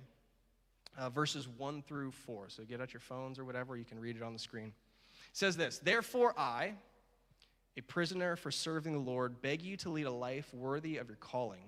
[0.97, 2.45] uh, verses 1 through 4.
[2.47, 4.67] So get out your phones or whatever, you can read it on the screen.
[4.67, 4.73] It
[5.33, 6.75] says this Therefore, I,
[7.77, 11.17] a prisoner for serving the Lord, beg you to lead a life worthy of your
[11.17, 11.63] calling,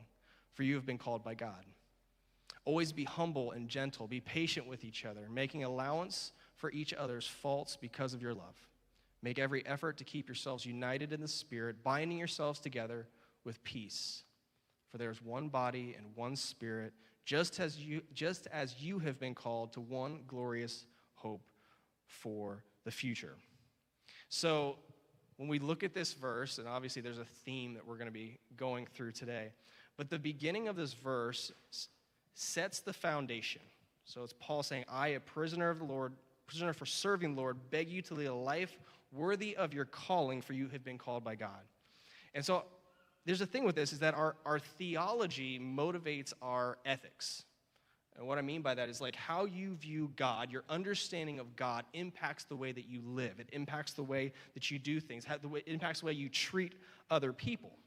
[0.54, 1.66] for you have been called by God.
[2.64, 7.28] Always be humble and gentle, be patient with each other, making allowance for each other's
[7.28, 8.56] faults because of your love.
[9.22, 13.08] Make every effort to keep yourselves united in the Spirit, binding yourselves together
[13.44, 14.24] with peace.
[14.92, 16.94] For there is one body and one Spirit,
[17.26, 21.42] just as you, just as you have been called to one glorious hope
[22.06, 23.36] for the future.
[24.30, 24.78] So,
[25.38, 28.14] when we look at this verse, and obviously there's a theme that we're going to
[28.14, 29.50] be going through today,
[29.98, 31.52] but the beginning of this verse
[32.34, 33.62] sets the foundation.
[34.06, 36.14] So it's Paul saying, I, a prisoner of the Lord,
[36.48, 38.78] prisoner for serving the Lord, beg you to lead a life
[39.12, 41.62] worthy of your calling, for you have been called by God.
[42.34, 42.64] And so
[43.26, 47.44] there's a thing with this is that our, our theology motivates our ethics.
[48.18, 51.56] And what I mean by that is like how you view God, your understanding of
[51.56, 53.40] God impacts the way that you live.
[53.40, 55.26] It impacts the way that you do things.
[55.30, 56.76] It impacts the way you treat
[57.10, 57.78] other people.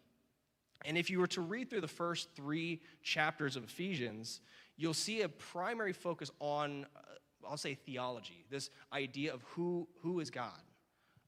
[0.85, 4.41] And if you were to read through the first three chapters of Ephesians,
[4.77, 8.45] you'll see a primary focus on, uh, I'll say, theology.
[8.51, 10.63] This idea of who who is God,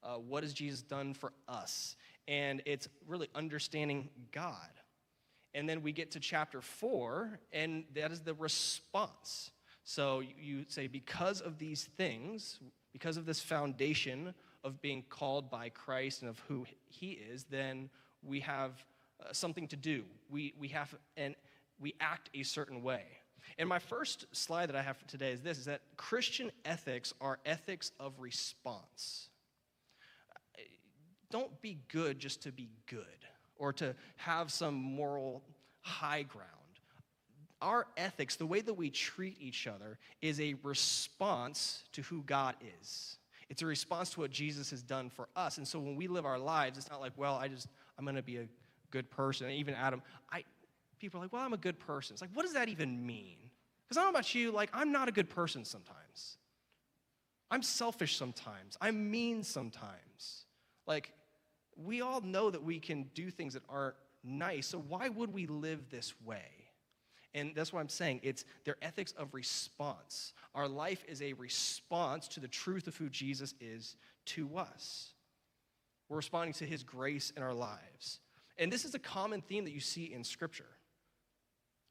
[0.02, 1.96] uh, what has Jesus done for us,
[2.28, 4.70] and it's really understanding God.
[5.54, 9.50] And then we get to chapter four, and that is the response.
[9.84, 12.60] So you- say, because of these things,
[12.92, 17.90] because of this foundation of being called by Christ and of who he is, then
[18.22, 18.84] we have
[19.20, 20.04] uh, something to do.
[20.28, 21.34] We, we have, and
[21.78, 23.04] we act a certain way.
[23.58, 27.12] And my first slide that I have for today is this, is that Christian ethics
[27.20, 29.30] are ethics of response
[31.30, 33.04] don't be good just to be good
[33.60, 35.44] or to have some moral
[35.82, 36.48] high ground.
[37.62, 42.56] Our ethics, the way that we treat each other, is a response to who God
[42.80, 43.18] is.
[43.50, 45.58] It's a response to what Jesus has done for us.
[45.58, 47.68] And so when we live our lives, it's not like, well, I just,
[47.98, 48.48] I'm going to be a
[48.90, 49.46] good person.
[49.46, 50.44] And even Adam, I,
[50.98, 52.14] people are like, well, I'm a good person.
[52.14, 53.36] It's like, what does that even mean?
[53.84, 56.38] Because I don't know about you, like, I'm not a good person sometimes.
[57.50, 58.78] I'm selfish sometimes.
[58.80, 60.44] I'm mean sometimes.
[60.86, 61.12] Like,
[61.76, 65.46] we all know that we can do things that aren't nice, so why would we
[65.46, 66.44] live this way?
[67.34, 68.20] And that's what I'm saying.
[68.22, 70.32] It's their ethics of response.
[70.54, 75.12] Our life is a response to the truth of who Jesus is to us.
[76.08, 78.18] We're responding to his grace in our lives.
[78.58, 80.66] And this is a common theme that you see in Scripture.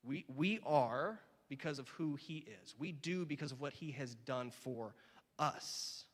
[0.04, 4.14] We, we are because of who he is, we do because of what he has
[4.14, 4.94] done for
[5.40, 6.06] us.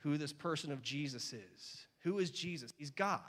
[0.00, 1.86] Who this person of Jesus is.
[2.06, 2.72] Who is Jesus?
[2.78, 3.20] He's God.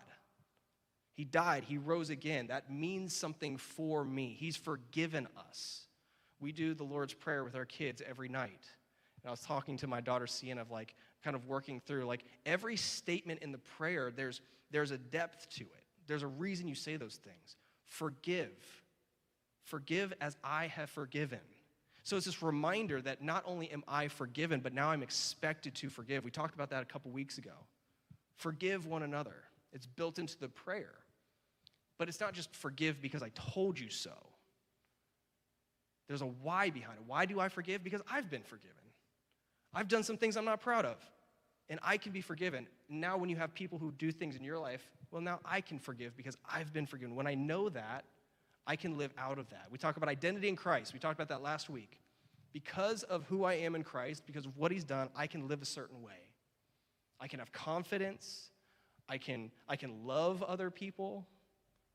[1.15, 2.45] He died, he rose again.
[2.47, 4.37] That means something for me.
[4.39, 5.87] He's forgiven us.
[6.39, 8.67] We do the Lord's Prayer with our kids every night.
[9.23, 12.23] And I was talking to my daughter Sienna of like kind of working through like
[12.45, 15.83] every statement in the prayer, there's there's a depth to it.
[16.05, 17.55] There's a reason you say those things.
[17.85, 18.53] Forgive.
[19.63, 21.39] Forgive as I have forgiven.
[22.03, 25.89] So it's this reminder that not only am I forgiven, but now I'm expected to
[25.89, 26.23] forgive.
[26.23, 27.53] We talked about that a couple weeks ago.
[28.38, 29.36] Forgive one another.
[29.73, 30.93] It's built into the prayer.
[31.97, 34.12] But it's not just forgive because I told you so.
[36.08, 37.04] There's a why behind it.
[37.06, 37.84] Why do I forgive?
[37.84, 38.76] Because I've been forgiven.
[39.73, 40.97] I've done some things I'm not proud of,
[41.69, 42.67] and I can be forgiven.
[42.88, 45.80] Now, when you have people who do things in your life, well, now I can
[45.80, 47.15] forgive because I've been forgiven.
[47.15, 48.06] When I know that,
[48.65, 49.67] I can live out of that.
[49.69, 50.93] We talk about identity in Christ.
[50.93, 52.00] We talked about that last week.
[52.54, 55.62] Because of who I am in Christ, because of what He's done, I can live
[55.62, 56.26] a certain way.
[57.19, 58.51] I can have confidence.
[59.10, 61.27] I can, I can love other people.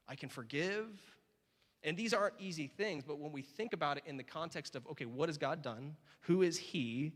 [0.09, 0.89] I can forgive.
[1.85, 4.87] And these aren't easy things, but when we think about it in the context of,
[4.89, 5.97] okay, what has God done?
[6.23, 7.13] Who is He?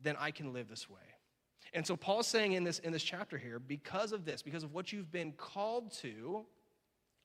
[0.00, 1.00] Then I can live this way.
[1.74, 4.72] And so Paul's saying in this, in this chapter here, because of this, because of
[4.72, 6.46] what you've been called to,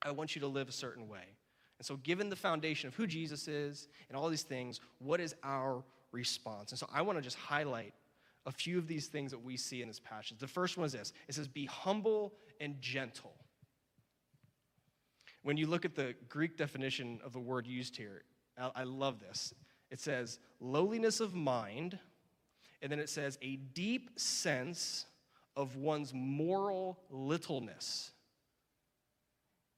[0.02, 1.36] I want you to live a certain way.
[1.78, 5.34] And so, given the foundation of who Jesus is and all these things, what is
[5.42, 5.82] our
[6.12, 6.70] response?
[6.70, 7.94] And so, I want to just highlight
[8.46, 10.38] a few of these things that we see in this passage.
[10.38, 13.34] The first one is this it says, Be humble and gentle.
[15.42, 18.22] When you look at the Greek definition of the word used here,
[18.56, 19.52] I love this.
[19.90, 21.98] It says, lowliness of mind,
[22.80, 25.06] and then it says, a deep sense
[25.56, 28.12] of one's moral littleness.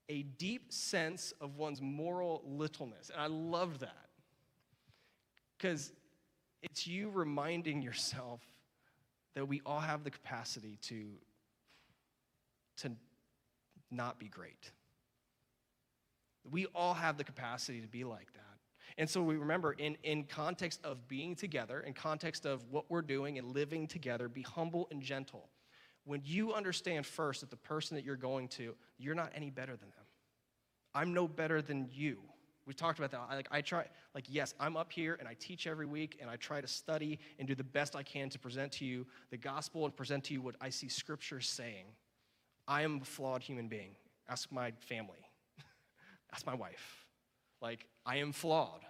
[0.09, 3.11] A deep sense of one's moral littleness.
[3.11, 4.09] And I love that.
[5.59, 5.93] Because
[6.63, 8.41] it's you reminding yourself
[9.37, 11.13] that we all have the capacity to,
[12.79, 12.91] to
[13.93, 14.73] not be great
[16.51, 18.43] we all have the capacity to be like that.
[18.99, 23.03] And so we remember in, in context of being together, in context of what we're
[23.03, 25.51] doing and living together, be humble and gentle.
[26.05, 29.73] When you understand first that the person that you're going to, you're not any better
[29.73, 30.05] than them.
[30.95, 32.19] I'm no better than you.
[32.67, 33.21] We talked about that.
[33.31, 36.29] I, like I try, like yes, I'm up here and I teach every week and
[36.29, 39.37] I try to study and do the best I can to present to you the
[39.37, 41.87] gospel and present to you what I see Scripture saying.
[42.67, 43.95] I am a flawed human being.
[44.29, 45.21] Ask my family.
[46.33, 47.07] Ask my wife.
[47.63, 48.81] Like, I am flawed.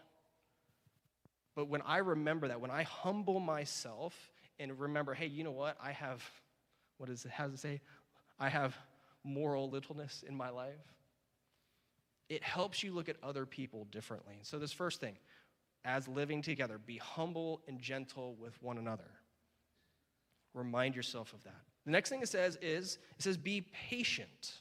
[1.54, 4.14] But when I remember that, when I humble myself
[4.58, 5.76] and remember, hey, you know what?
[5.82, 6.22] I have,
[6.96, 7.80] what does it, how does it say?
[8.38, 8.74] I have
[9.24, 10.95] moral littleness in my life.
[12.28, 14.38] It helps you look at other people differently.
[14.42, 15.16] So, this first thing,
[15.84, 19.10] as living together, be humble and gentle with one another.
[20.54, 21.60] Remind yourself of that.
[21.84, 24.60] The next thing it says is, it says, be patient.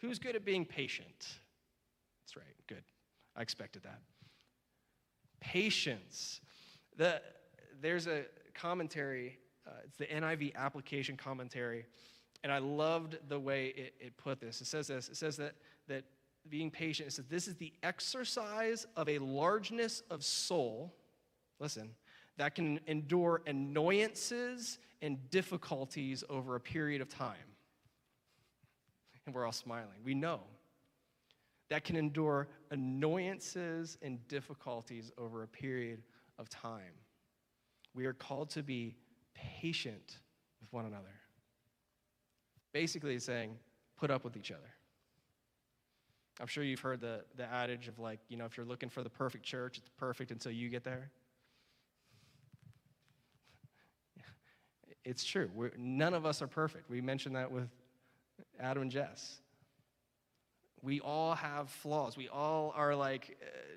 [0.00, 1.28] Who's good at being patient?
[2.22, 2.56] That's right.
[2.66, 2.84] Good.
[3.36, 4.00] I expected that.
[5.40, 6.40] Patience.
[6.96, 7.20] The,
[7.80, 8.24] there's a
[8.54, 11.84] commentary, uh, it's the NIV application commentary,
[12.42, 14.60] and I loved the way it, it put this.
[14.60, 15.54] It says this it says that,
[15.88, 16.04] that
[16.50, 20.94] being patient, it says, this is the exercise of a largeness of soul,
[21.60, 21.90] listen,
[22.36, 27.36] that can endure annoyances and difficulties over a period of time.
[29.26, 29.98] And we're all smiling.
[30.04, 30.40] We know
[31.68, 36.02] that can endure annoyances and difficulties over a period
[36.38, 36.94] of time.
[37.94, 38.96] We are called to be
[39.34, 40.18] patient
[40.60, 41.04] with one another.
[42.72, 43.56] Basically, saying,
[43.98, 44.70] put up with each other.
[46.40, 49.02] I'm sure you've heard the, the adage of like, you know, if you're looking for
[49.02, 51.10] the perfect church, it's perfect until you get there.
[55.04, 55.50] It's true.
[55.54, 56.90] We're, none of us are perfect.
[56.90, 57.68] We mentioned that with
[58.60, 59.40] Adam and Jess.
[60.82, 62.16] We all have flaws.
[62.16, 63.76] We all are like, uh,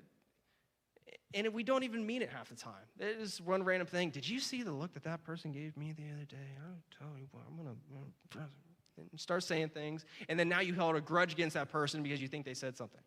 [1.34, 2.84] and we don't even mean it half the time.
[3.00, 4.10] Is one random thing.
[4.10, 6.36] Did you see the look that that person gave me the other day?
[6.60, 8.38] I'll tell you what, I'm going to
[9.16, 10.04] start saying things.
[10.28, 12.76] And then now you hold a grudge against that person because you think they said
[12.76, 13.00] something.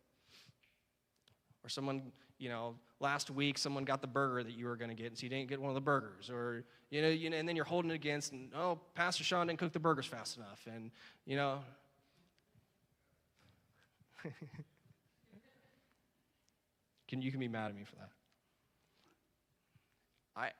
[1.64, 4.94] Or someone, you know, last week someone got the burger that you were going to
[4.94, 6.30] get, and so you didn't get one of the burgers.
[6.30, 9.48] Or, you know, you know, and then you're holding it against, and, oh, Pastor Sean
[9.48, 10.66] didn't cook the burgers fast enough.
[10.72, 10.90] And,
[11.24, 11.58] you know,
[17.08, 18.10] can, you can be mad at me for that.
[20.36, 20.50] I,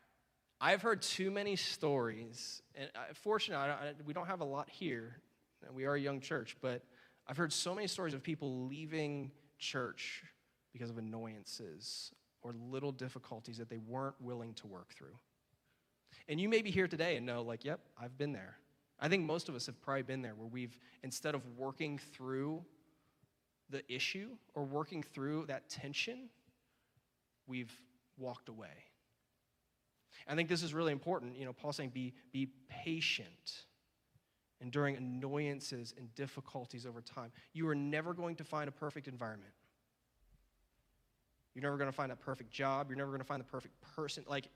[0.60, 4.68] I've heard too many stories, and uh, I, fortunately, I, we don't have a lot
[4.70, 5.16] here.
[5.72, 6.82] We are a young church, but
[7.26, 10.22] I've heard so many stories of people leaving church
[10.72, 15.18] because of annoyances or little difficulties that they weren't willing to work through.
[16.28, 18.56] And you may be here today and know, like, yep, I've been there.
[18.98, 22.64] I think most of us have probably been there where we've, instead of working through
[23.68, 26.30] the issue or working through that tension,
[27.46, 27.72] we've
[28.16, 28.68] walked away.
[30.28, 31.38] I think this is really important.
[31.38, 33.64] You know, Paul's saying be, be patient,
[34.60, 37.30] enduring annoyances and difficulties over time.
[37.52, 39.52] You are never going to find a perfect environment.
[41.54, 42.90] You're never going to find a perfect job.
[42.90, 44.24] You're never going to find the perfect person.
[44.28, 44.48] Like,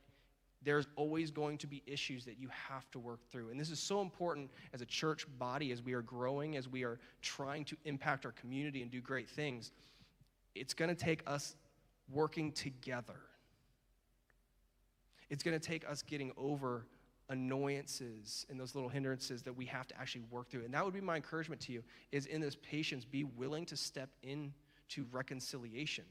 [0.63, 3.49] there's always going to be issues that you have to work through.
[3.49, 6.85] And this is so important as a church body, as we are growing, as we
[6.85, 9.73] are trying to impact our community and do great things.
[10.55, 11.57] It's going to take us
[12.11, 13.17] working together.
[15.31, 16.87] It's going to take us getting over
[17.31, 20.65] annoyances and those little hindrances that we have to actually work through.
[20.65, 23.77] And that would be my encouragement to you is in this patience be willing to
[23.77, 26.05] step into reconciliation.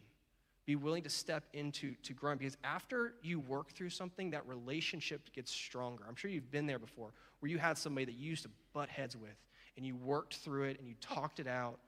[0.66, 5.34] Be willing to step into to growing because after you work through something that relationship
[5.34, 6.06] gets stronger.
[6.08, 8.88] I'm sure you've been there before where you had somebody that you used to butt
[8.88, 9.36] heads with
[9.76, 11.80] and you worked through it and you talked it out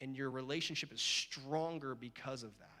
[0.00, 2.75] and your relationship is stronger because of that.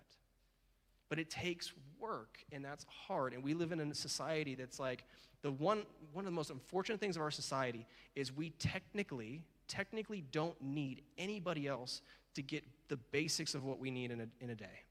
[1.08, 3.32] But it takes work, and that's hard.
[3.32, 5.04] And we live in a society that's like
[5.42, 10.24] the one, one of the most unfortunate things of our society is we technically, technically
[10.32, 12.02] don't need anybody else
[12.34, 14.82] to get the basics of what we need in a, in a day.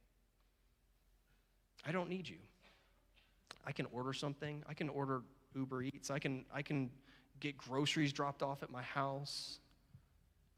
[1.85, 2.37] I don't need you.
[3.65, 4.63] I can order something.
[4.67, 5.21] I can order
[5.55, 6.09] Uber Eats.
[6.09, 6.89] I can, I can
[7.39, 9.59] get groceries dropped off at my house.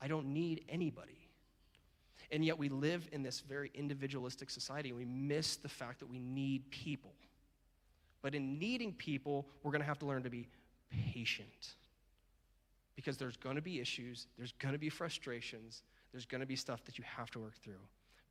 [0.01, 1.26] I don't need anybody.
[2.31, 6.09] And yet we live in this very individualistic society and we miss the fact that
[6.09, 7.13] we need people.
[8.21, 10.47] But in needing people, we're going to have to learn to be
[10.89, 11.75] patient.
[12.95, 16.55] Because there's going to be issues, there's going to be frustrations, there's going to be
[16.55, 17.75] stuff that you have to work through.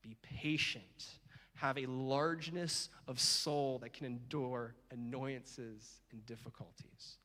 [0.02, 1.06] Be patient.
[1.54, 7.16] Have a largeness of soul that can endure annoyances and difficulties.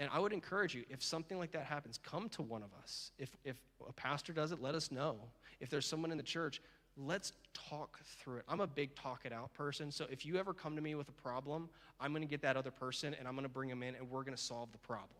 [0.00, 3.10] And I would encourage you, if something like that happens, come to one of us.
[3.18, 3.56] If, if
[3.88, 5.16] a pastor does it, let us know.
[5.60, 6.62] If there's someone in the church,
[6.96, 8.44] let's talk through it.
[8.48, 9.90] I'm a big talk it out person.
[9.90, 11.68] So if you ever come to me with a problem,
[12.00, 14.08] I'm going to get that other person and I'm going to bring them in and
[14.08, 15.10] we're going to solve the problem.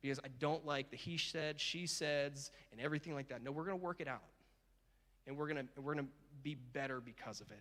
[0.00, 3.42] Because I don't like the he said, she says, and everything like that.
[3.42, 4.22] No, we're going to work it out.
[5.26, 7.60] And we're going to, we're going to be better because of it.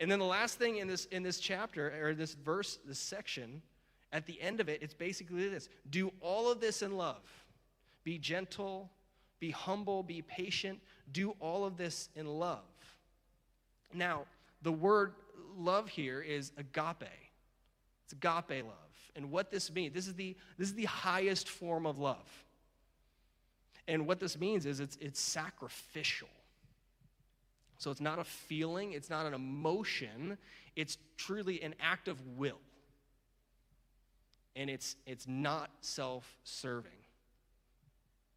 [0.00, 3.62] And then the last thing in this, in this chapter, or this verse, this section,
[4.12, 7.22] at the end of it, it's basically this do all of this in love.
[8.04, 8.90] Be gentle,
[9.40, 10.80] be humble, be patient,
[11.12, 12.60] do all of this in love.
[13.94, 14.22] Now,
[14.62, 15.14] the word
[15.56, 17.08] love here is agape.
[18.04, 18.74] It's agape love.
[19.14, 22.44] And what this means, this is the, this is the highest form of love.
[23.88, 26.28] And what this means is it's, it's sacrificial.
[27.78, 30.38] So it's not a feeling, it's not an emotion,
[30.76, 32.60] it's truly an act of will
[34.56, 36.90] and it's it's not self-serving.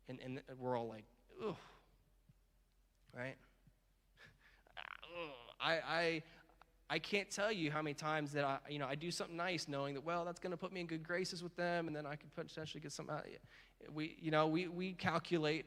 [0.07, 1.05] And and we're all like,
[1.45, 1.55] ugh,
[3.15, 3.35] right?
[5.59, 6.23] I I
[6.89, 9.67] I can't tell you how many times that I you know I do something nice,
[9.67, 12.05] knowing that well that's going to put me in good graces with them, and then
[12.05, 13.09] I could potentially get some.
[13.93, 15.65] We you know we we calculate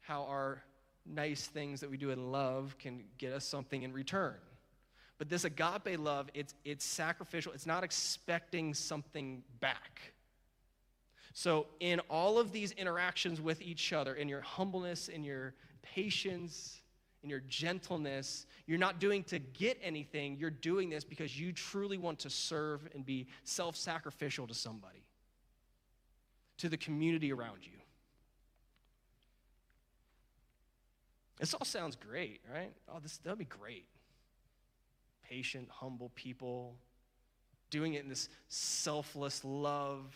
[0.00, 0.62] how our
[1.04, 4.34] nice things that we do in love can get us something in return.
[5.18, 10.12] But this agape love, it's, it's sacrificial, it's not expecting something back.
[11.32, 16.80] So, in all of these interactions with each other, in your humbleness, in your patience,
[17.22, 20.38] in your gentleness, you're not doing to get anything.
[20.38, 25.04] You're doing this because you truly want to serve and be self sacrificial to somebody,
[26.58, 27.72] to the community around you.
[31.38, 32.72] This all sounds great, right?
[32.88, 33.84] Oh, this that'd be great
[35.28, 36.76] patient, humble people,
[37.70, 40.14] doing it in this selfless love.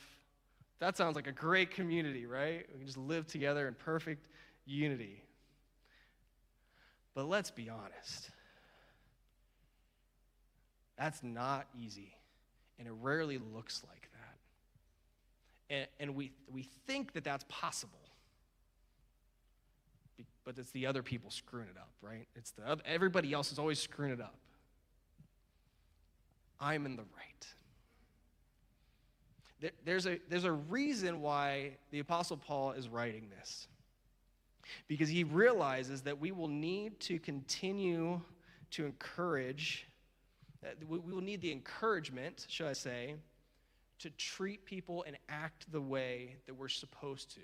[0.78, 2.66] That sounds like a great community, right?
[2.72, 4.28] We can just live together in perfect
[4.64, 5.22] unity.
[7.14, 8.30] But let's be honest.
[10.96, 12.14] That's not easy,
[12.78, 15.74] and it rarely looks like that.
[15.74, 18.00] And, and we, we think that that's possible
[20.44, 22.26] but it's the other people screwing it up, right?
[22.34, 24.34] It's the everybody else is always screwing it up.
[26.60, 27.46] I'm in the right.
[29.60, 33.68] There, there's, a, there's a reason why the Apostle Paul is writing this.
[34.88, 38.20] Because he realizes that we will need to continue
[38.72, 39.86] to encourage,
[40.88, 43.14] we will need the encouragement, should I say,
[43.98, 47.40] to treat people and act the way that we're supposed to.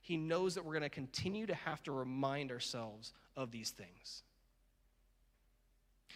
[0.00, 4.22] He knows that we're going to continue to have to remind ourselves of these things.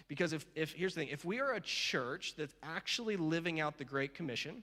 [0.08, 3.78] Because if, if here's the thing if we are a church that's actually living out
[3.78, 4.62] the Great Commission,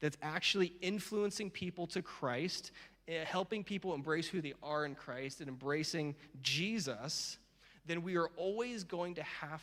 [0.00, 2.72] that's actually influencing people to Christ,
[3.08, 7.38] eh, helping people embrace who they are in Christ, and embracing Jesus,
[7.86, 9.62] then we are always going to have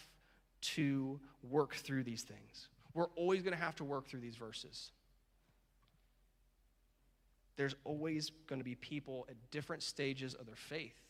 [0.59, 2.67] to work through these things.
[2.93, 4.91] We're always going to have to work through these verses.
[7.55, 11.06] There's always going to be people at different stages of their faith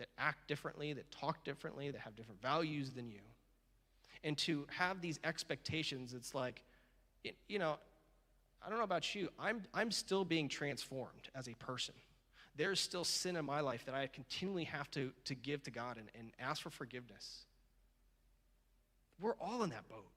[0.00, 3.20] that act differently, that talk differently, that have different values than you.
[4.24, 6.62] And to have these expectations, it's like,
[7.48, 7.76] you know,
[8.64, 11.94] I don't know about you, I'm, I'm still being transformed as a person.
[12.56, 15.98] There's still sin in my life that I continually have to, to give to God
[15.98, 17.44] and, and ask for forgiveness.
[19.20, 20.08] We're all in that boat.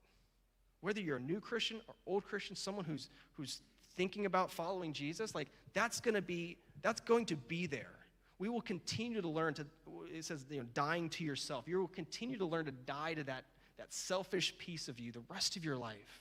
[0.80, 3.60] Whether you're a new Christian or old Christian, someone who's, who's
[3.96, 7.93] thinking about following Jesus, like that's to be that's going to be there.
[8.38, 9.66] We will continue to learn to
[10.12, 11.68] it says you know dying to yourself.
[11.68, 13.44] You will continue to learn to die to that
[13.78, 16.20] that selfish piece of you the rest of your life.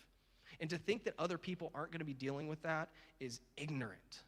[0.59, 2.89] And to think that other people aren't going to be dealing with that
[3.19, 4.21] is ignorant.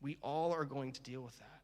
[0.00, 1.62] We all are going to deal with that.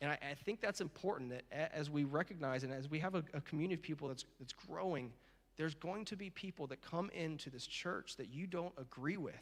[0.00, 3.22] And I, I think that's important that as we recognize and as we have a,
[3.34, 5.12] a community of people that's, that's growing,
[5.56, 9.34] there's going to be people that come into this church that you don't agree with.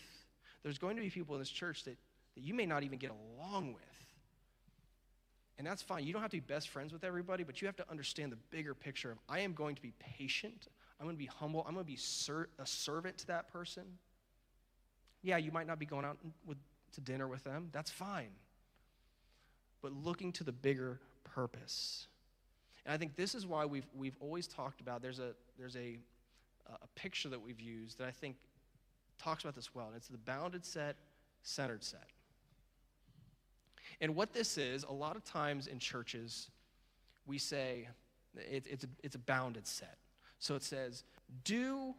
[0.65, 1.97] There's going to be people in this church that,
[2.39, 3.83] that you may not even get along with.
[5.59, 6.05] And that's fine.
[6.05, 8.39] You don't have to be best friends with everybody, but you have to understand the
[8.51, 10.69] bigger picture of I am going to be patient.
[11.01, 11.65] I'm going to be humble.
[11.67, 13.83] I'm going to be ser- a servant to that person.
[15.21, 16.17] Yeah, you might not be going out
[16.47, 16.59] with,
[16.95, 17.71] to dinner with them.
[17.73, 18.31] That's fine.
[19.83, 22.07] But looking to the bigger purpose.
[22.87, 25.99] And I think this is why we've, we've always talked about there's a, there's a,
[26.69, 28.37] a picture that we've used that I think
[29.19, 29.89] talks about this well.
[29.89, 30.95] And it's the bounded set,
[31.43, 32.07] centered set.
[34.01, 36.49] And what this is, a lot of times in churches,
[37.27, 37.89] we say
[38.37, 39.97] it, it's, a, it's a bounded set.
[40.39, 41.05] So it says,
[41.45, 41.95] do,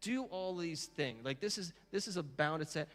[0.00, 1.24] do all these things.
[1.24, 2.88] Like this is, this is a bounded set.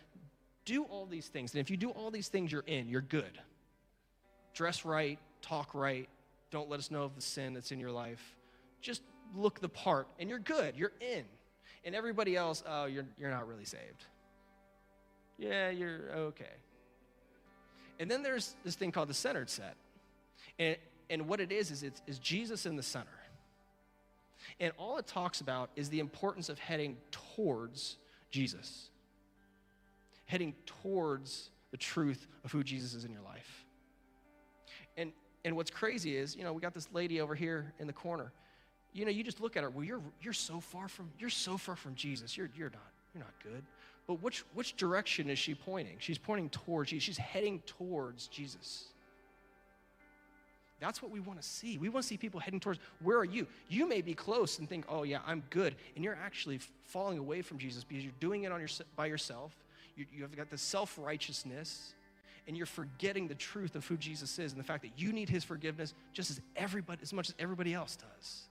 [0.65, 1.53] Do all these things.
[1.53, 3.39] And if you do all these things, you're in, you're good.
[4.53, 6.07] Dress right, talk right,
[6.51, 8.35] don't let us know of the sin that's in your life.
[8.81, 9.01] Just
[9.35, 10.75] look the part, and you're good.
[10.75, 11.23] You're in.
[11.83, 14.05] And everybody else, oh, you're, you're not really saved.
[15.37, 16.53] Yeah, you're okay.
[18.01, 19.75] And then there's this thing called the centered set.
[20.57, 20.75] And,
[21.11, 23.07] and what it is, is it's is Jesus in the center.
[24.59, 27.97] And all it talks about is the importance of heading towards
[28.31, 28.89] Jesus,
[30.25, 33.65] heading towards the truth of who Jesus is in your life.
[34.97, 35.11] And
[35.45, 38.31] and what's crazy is, you know, we got this lady over here in the corner.
[38.93, 39.69] You know, you just look at her.
[39.69, 42.35] Well, you're you're so far from you're so far from Jesus.
[42.35, 43.63] You're you're not you're not good.
[44.11, 45.95] But which which direction is she pointing?
[45.99, 46.89] She's pointing towards.
[46.89, 48.89] She's heading towards Jesus.
[50.81, 51.77] That's what we want to see.
[51.77, 53.47] We want to see people heading towards where are you?
[53.69, 57.41] You may be close and think, "Oh yeah, I'm good," and you're actually falling away
[57.41, 59.55] from Jesus because you're doing it on your, by yourself.
[59.95, 61.93] You, you have got this self righteousness
[62.49, 65.29] and you're forgetting the truth of who Jesus is and the fact that you need
[65.29, 68.49] his forgiveness just as everybody as much as everybody else does.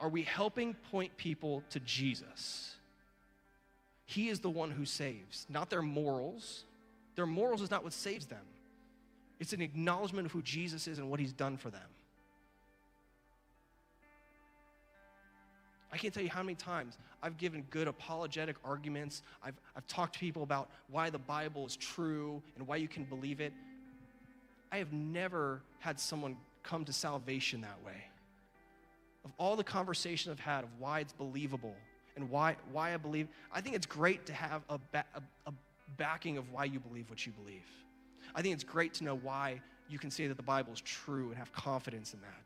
[0.00, 2.74] Are we helping point people to Jesus?
[4.06, 6.64] He is the one who saves, not their morals.
[7.14, 8.44] Their morals is not what saves them.
[9.40, 11.82] It's an acknowledgement of who Jesus is and what he's done for them.
[15.92, 19.22] I can't tell you how many times I've given good apologetic arguments.
[19.42, 23.04] I've, I've talked to people about why the Bible is true and why you can
[23.04, 23.52] believe it.
[24.70, 28.04] I have never had someone come to salvation that way.
[29.24, 31.74] Of all the conversations I've had of why it's believable
[32.16, 35.52] and why, why I believe, I think it's great to have a, ba- a, a
[35.96, 37.66] backing of why you believe what you believe.
[38.34, 41.28] I think it's great to know why you can say that the Bible is true
[41.28, 42.42] and have confidence in that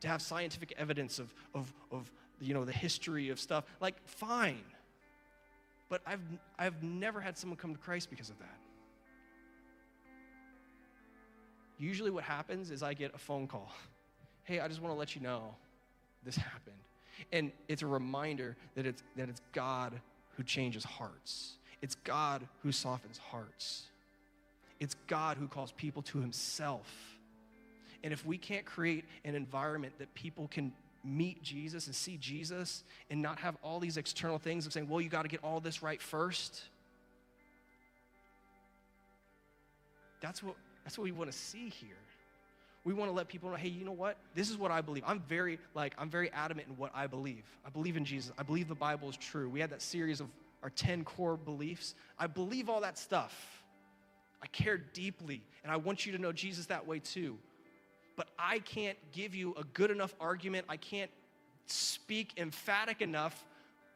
[0.00, 2.10] to have scientific evidence of, of, of
[2.40, 3.64] you know, the history of stuff.
[3.80, 4.64] Like, fine.
[5.88, 6.20] But I've,
[6.58, 8.56] I've never had someone come to Christ because of that.
[11.78, 13.72] Usually, what happens is I get a phone call.
[14.50, 15.54] Hey, I just want to let you know
[16.24, 16.74] this happened.
[17.30, 19.92] And it's a reminder that it's, that it's God
[20.36, 21.52] who changes hearts.
[21.82, 23.84] It's God who softens hearts.
[24.80, 26.90] It's God who calls people to himself.
[28.02, 30.72] And if we can't create an environment that people can
[31.04, 35.00] meet Jesus and see Jesus and not have all these external things of saying, well,
[35.00, 36.64] you got to get all this right first,
[40.20, 41.94] that's what, that's what we want to see here.
[42.84, 44.16] We want to let people know, hey, you know what?
[44.34, 45.02] This is what I believe.
[45.06, 47.44] I'm very, like, I'm very adamant in what I believe.
[47.64, 48.32] I believe in Jesus.
[48.38, 49.50] I believe the Bible is true.
[49.50, 50.28] We had that series of
[50.62, 51.94] our 10 core beliefs.
[52.18, 53.62] I believe all that stuff.
[54.42, 57.38] I care deeply, and I want you to know Jesus that way too.
[58.16, 60.66] But I can't give you a good enough argument.
[60.68, 61.10] I can't
[61.66, 63.44] speak emphatic enough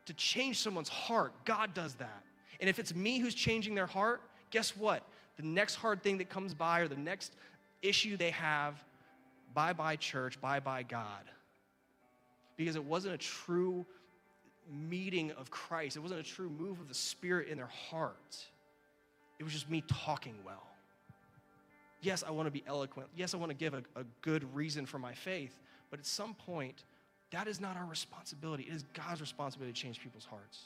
[0.06, 1.32] to change someone's heart.
[1.44, 2.22] God does that.
[2.60, 4.20] And if it's me who's changing their heart,
[4.50, 5.02] guess what?
[5.36, 7.34] The next hard thing that comes by or the next
[7.82, 8.82] issue they have,
[9.54, 11.24] bye bye, church, bye bye, God.
[12.56, 13.84] Because it wasn't a true
[14.70, 18.36] meeting of Christ, it wasn't a true move of the Spirit in their heart.
[19.38, 20.66] It was just me talking well.
[22.00, 23.08] Yes, I want to be eloquent.
[23.16, 25.58] Yes, I want to give a, a good reason for my faith.
[25.90, 26.84] But at some point,
[27.30, 28.64] that is not our responsibility.
[28.64, 30.64] It is God's responsibility to change people's hearts.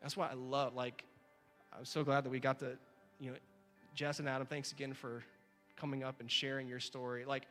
[0.00, 1.04] That's why I love, like,
[1.76, 2.76] I'm so glad that we got to,
[3.20, 3.36] you know,
[3.94, 5.22] Jess and Adam, thanks again for
[5.76, 7.24] coming up and sharing your story.
[7.24, 7.46] Like,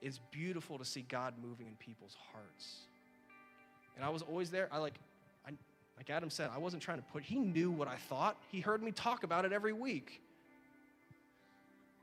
[0.00, 2.78] it's beautiful to see God moving in people's hearts.
[3.96, 4.68] And I was always there.
[4.70, 4.94] I like,
[5.46, 5.50] I,
[5.96, 8.36] like Adam said, I wasn't trying to put, he knew what I thought.
[8.50, 10.22] He heard me talk about it every week.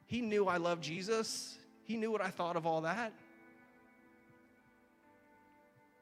[0.06, 1.58] He knew I loved Jesus.
[1.86, 3.14] He knew what I thought of all that.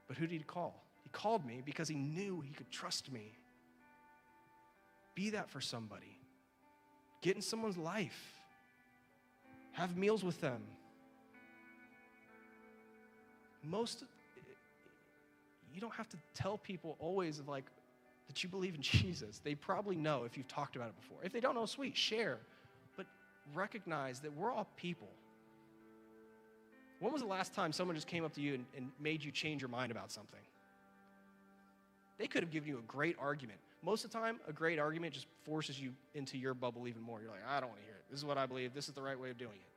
[0.07, 0.83] But who did he call?
[1.03, 3.37] He called me because he knew he could trust me.
[5.15, 6.17] Be that for somebody.
[7.21, 8.33] Get in someone's life.
[9.73, 10.61] Have meals with them.
[13.63, 14.03] Most,
[15.73, 17.65] you don't have to tell people always of like
[18.27, 19.39] that you believe in Jesus.
[19.43, 21.17] They probably know if you've talked about it before.
[21.23, 22.39] If they don't know, sweet, share.
[22.97, 23.05] But
[23.53, 25.09] recognize that we're all people.
[26.99, 29.31] When was the last time someone just came up to you and, and made you
[29.31, 30.39] change your mind about something?
[32.17, 33.59] They could have given you a great argument.
[33.83, 37.21] Most of the time, a great argument just forces you into your bubble even more.
[37.21, 38.05] You're like, I don't want to hear it.
[38.09, 38.73] This is what I believe.
[38.73, 39.73] This is the right way of doing it.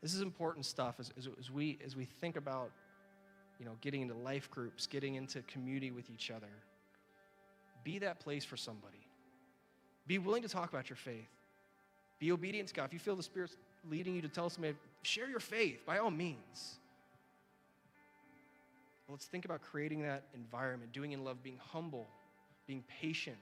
[0.00, 2.70] This is important stuff as, as, as, we, as we think about
[3.58, 6.46] you know, getting into life groups, getting into community with each other.
[7.82, 9.08] Be that place for somebody.
[10.06, 11.28] Be willing to talk about your faith.
[12.20, 12.84] Be obedient to God.
[12.84, 13.56] If you feel the Spirit's
[13.90, 14.76] leading you to tell somebody,
[15.06, 16.78] share your faith by all means.
[19.06, 22.06] But let's think about creating that environment, doing in love, being humble,
[22.66, 23.36] being patient,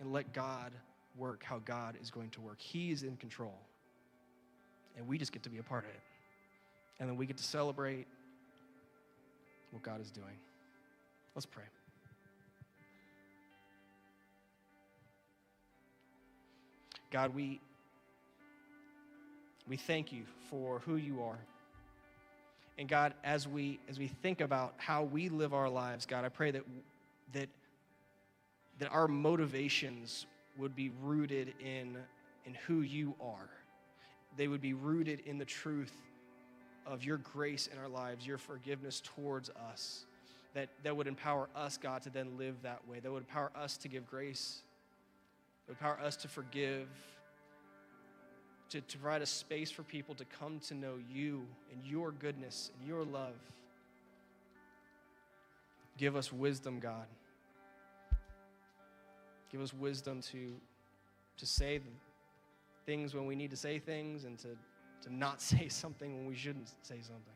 [0.00, 0.72] and let God
[1.16, 2.60] work how God is going to work.
[2.60, 3.58] He is in control.
[4.96, 6.00] And we just get to be a part of it.
[7.00, 8.06] And then we get to celebrate
[9.70, 10.36] what God is doing.
[11.34, 11.64] Let's pray.
[17.10, 17.60] God, we,
[19.68, 21.38] we thank you for who you are.
[22.78, 26.28] And God, as we, as we think about how we live our lives, God, I
[26.28, 26.62] pray that,
[27.32, 27.48] that,
[28.78, 31.96] that our motivations would be rooted in,
[32.46, 33.48] in who you are.
[34.36, 35.92] They would be rooted in the truth
[36.86, 40.04] of your grace in our lives, your forgiveness towards us.
[40.54, 43.00] That, that would empower us, God, to then live that way.
[43.00, 44.62] That would empower us to give grace
[45.68, 46.88] empower us to forgive,
[48.70, 52.70] to, to provide a space for people to come to know you and your goodness
[52.78, 53.36] and your love.
[55.96, 57.06] Give us wisdom, God.
[59.50, 60.54] Give us wisdom to,
[61.38, 61.80] to say
[62.86, 64.48] things when we need to say things and to,
[65.02, 67.34] to not say something when we shouldn't say something.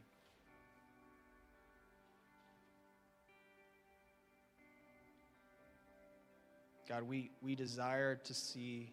[6.89, 8.93] God, we, we desire to see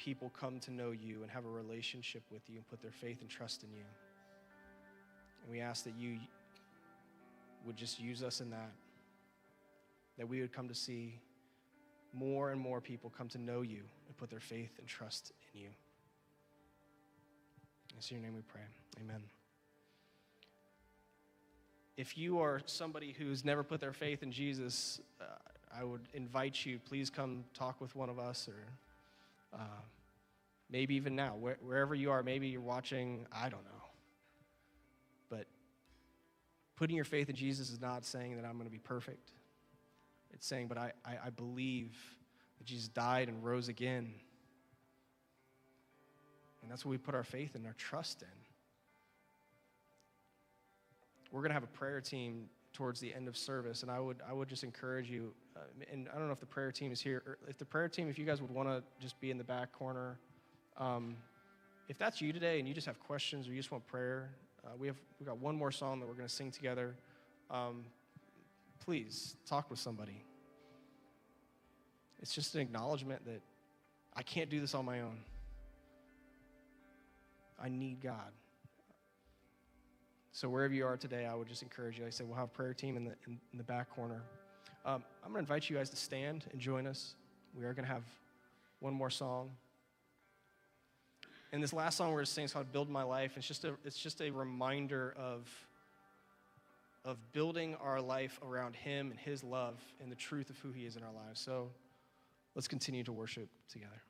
[0.00, 3.20] people come to know you and have a relationship with you and put their faith
[3.20, 3.84] and trust in you.
[5.42, 6.18] And we ask that you
[7.66, 8.72] would just use us in that,
[10.16, 11.20] that we would come to see
[12.14, 15.60] more and more people come to know you and put their faith and trust in
[15.60, 15.68] you.
[17.92, 18.62] In your name we pray.
[19.02, 19.22] Amen.
[21.98, 25.24] If you are somebody who's never put their faith in Jesus, uh,
[25.78, 28.64] I would invite you, please come talk with one of us or
[29.52, 29.82] uh,
[30.70, 33.82] maybe even now, where, wherever you are, maybe you're watching, I don't know.
[35.28, 35.46] But
[36.76, 39.32] putting your faith in Jesus is not saying that I'm going to be perfect.
[40.32, 41.96] It's saying, but I, I, I believe
[42.58, 44.14] that Jesus died and rose again.
[46.62, 48.28] And that's what we put our faith and our trust in.
[51.32, 54.18] We're going to have a prayer team towards the end of service, and I would,
[54.28, 55.60] I would just encourage you, uh,
[55.92, 58.18] and I don't know if the prayer team is here, if the prayer team, if
[58.18, 60.18] you guys would want to just be in the back corner,
[60.76, 61.16] um,
[61.88, 64.30] if that's you today and you just have questions or you just want prayer,
[64.64, 66.94] uh, we have we got one more song that we're going to sing together.
[67.50, 67.84] Um,
[68.84, 70.22] please talk with somebody.
[72.20, 73.40] It's just an acknowledgement that
[74.14, 75.18] I can't do this on my own.
[77.62, 78.32] I need God.
[80.32, 82.04] So wherever you are today, I would just encourage you.
[82.04, 84.22] Like I said, we'll have prayer team in the in, in the back corner.
[84.84, 87.14] Um, I'm going to invite you guys to stand and join us.
[87.54, 88.04] We are going to have
[88.78, 89.50] one more song.
[91.52, 93.64] And this last song we're going to sing is called "Build My Life." It's just
[93.64, 95.48] a it's just a reminder of
[97.04, 100.86] of building our life around Him and His love and the truth of who He
[100.86, 101.40] is in our lives.
[101.40, 101.70] So
[102.54, 104.00] let's continue to worship together.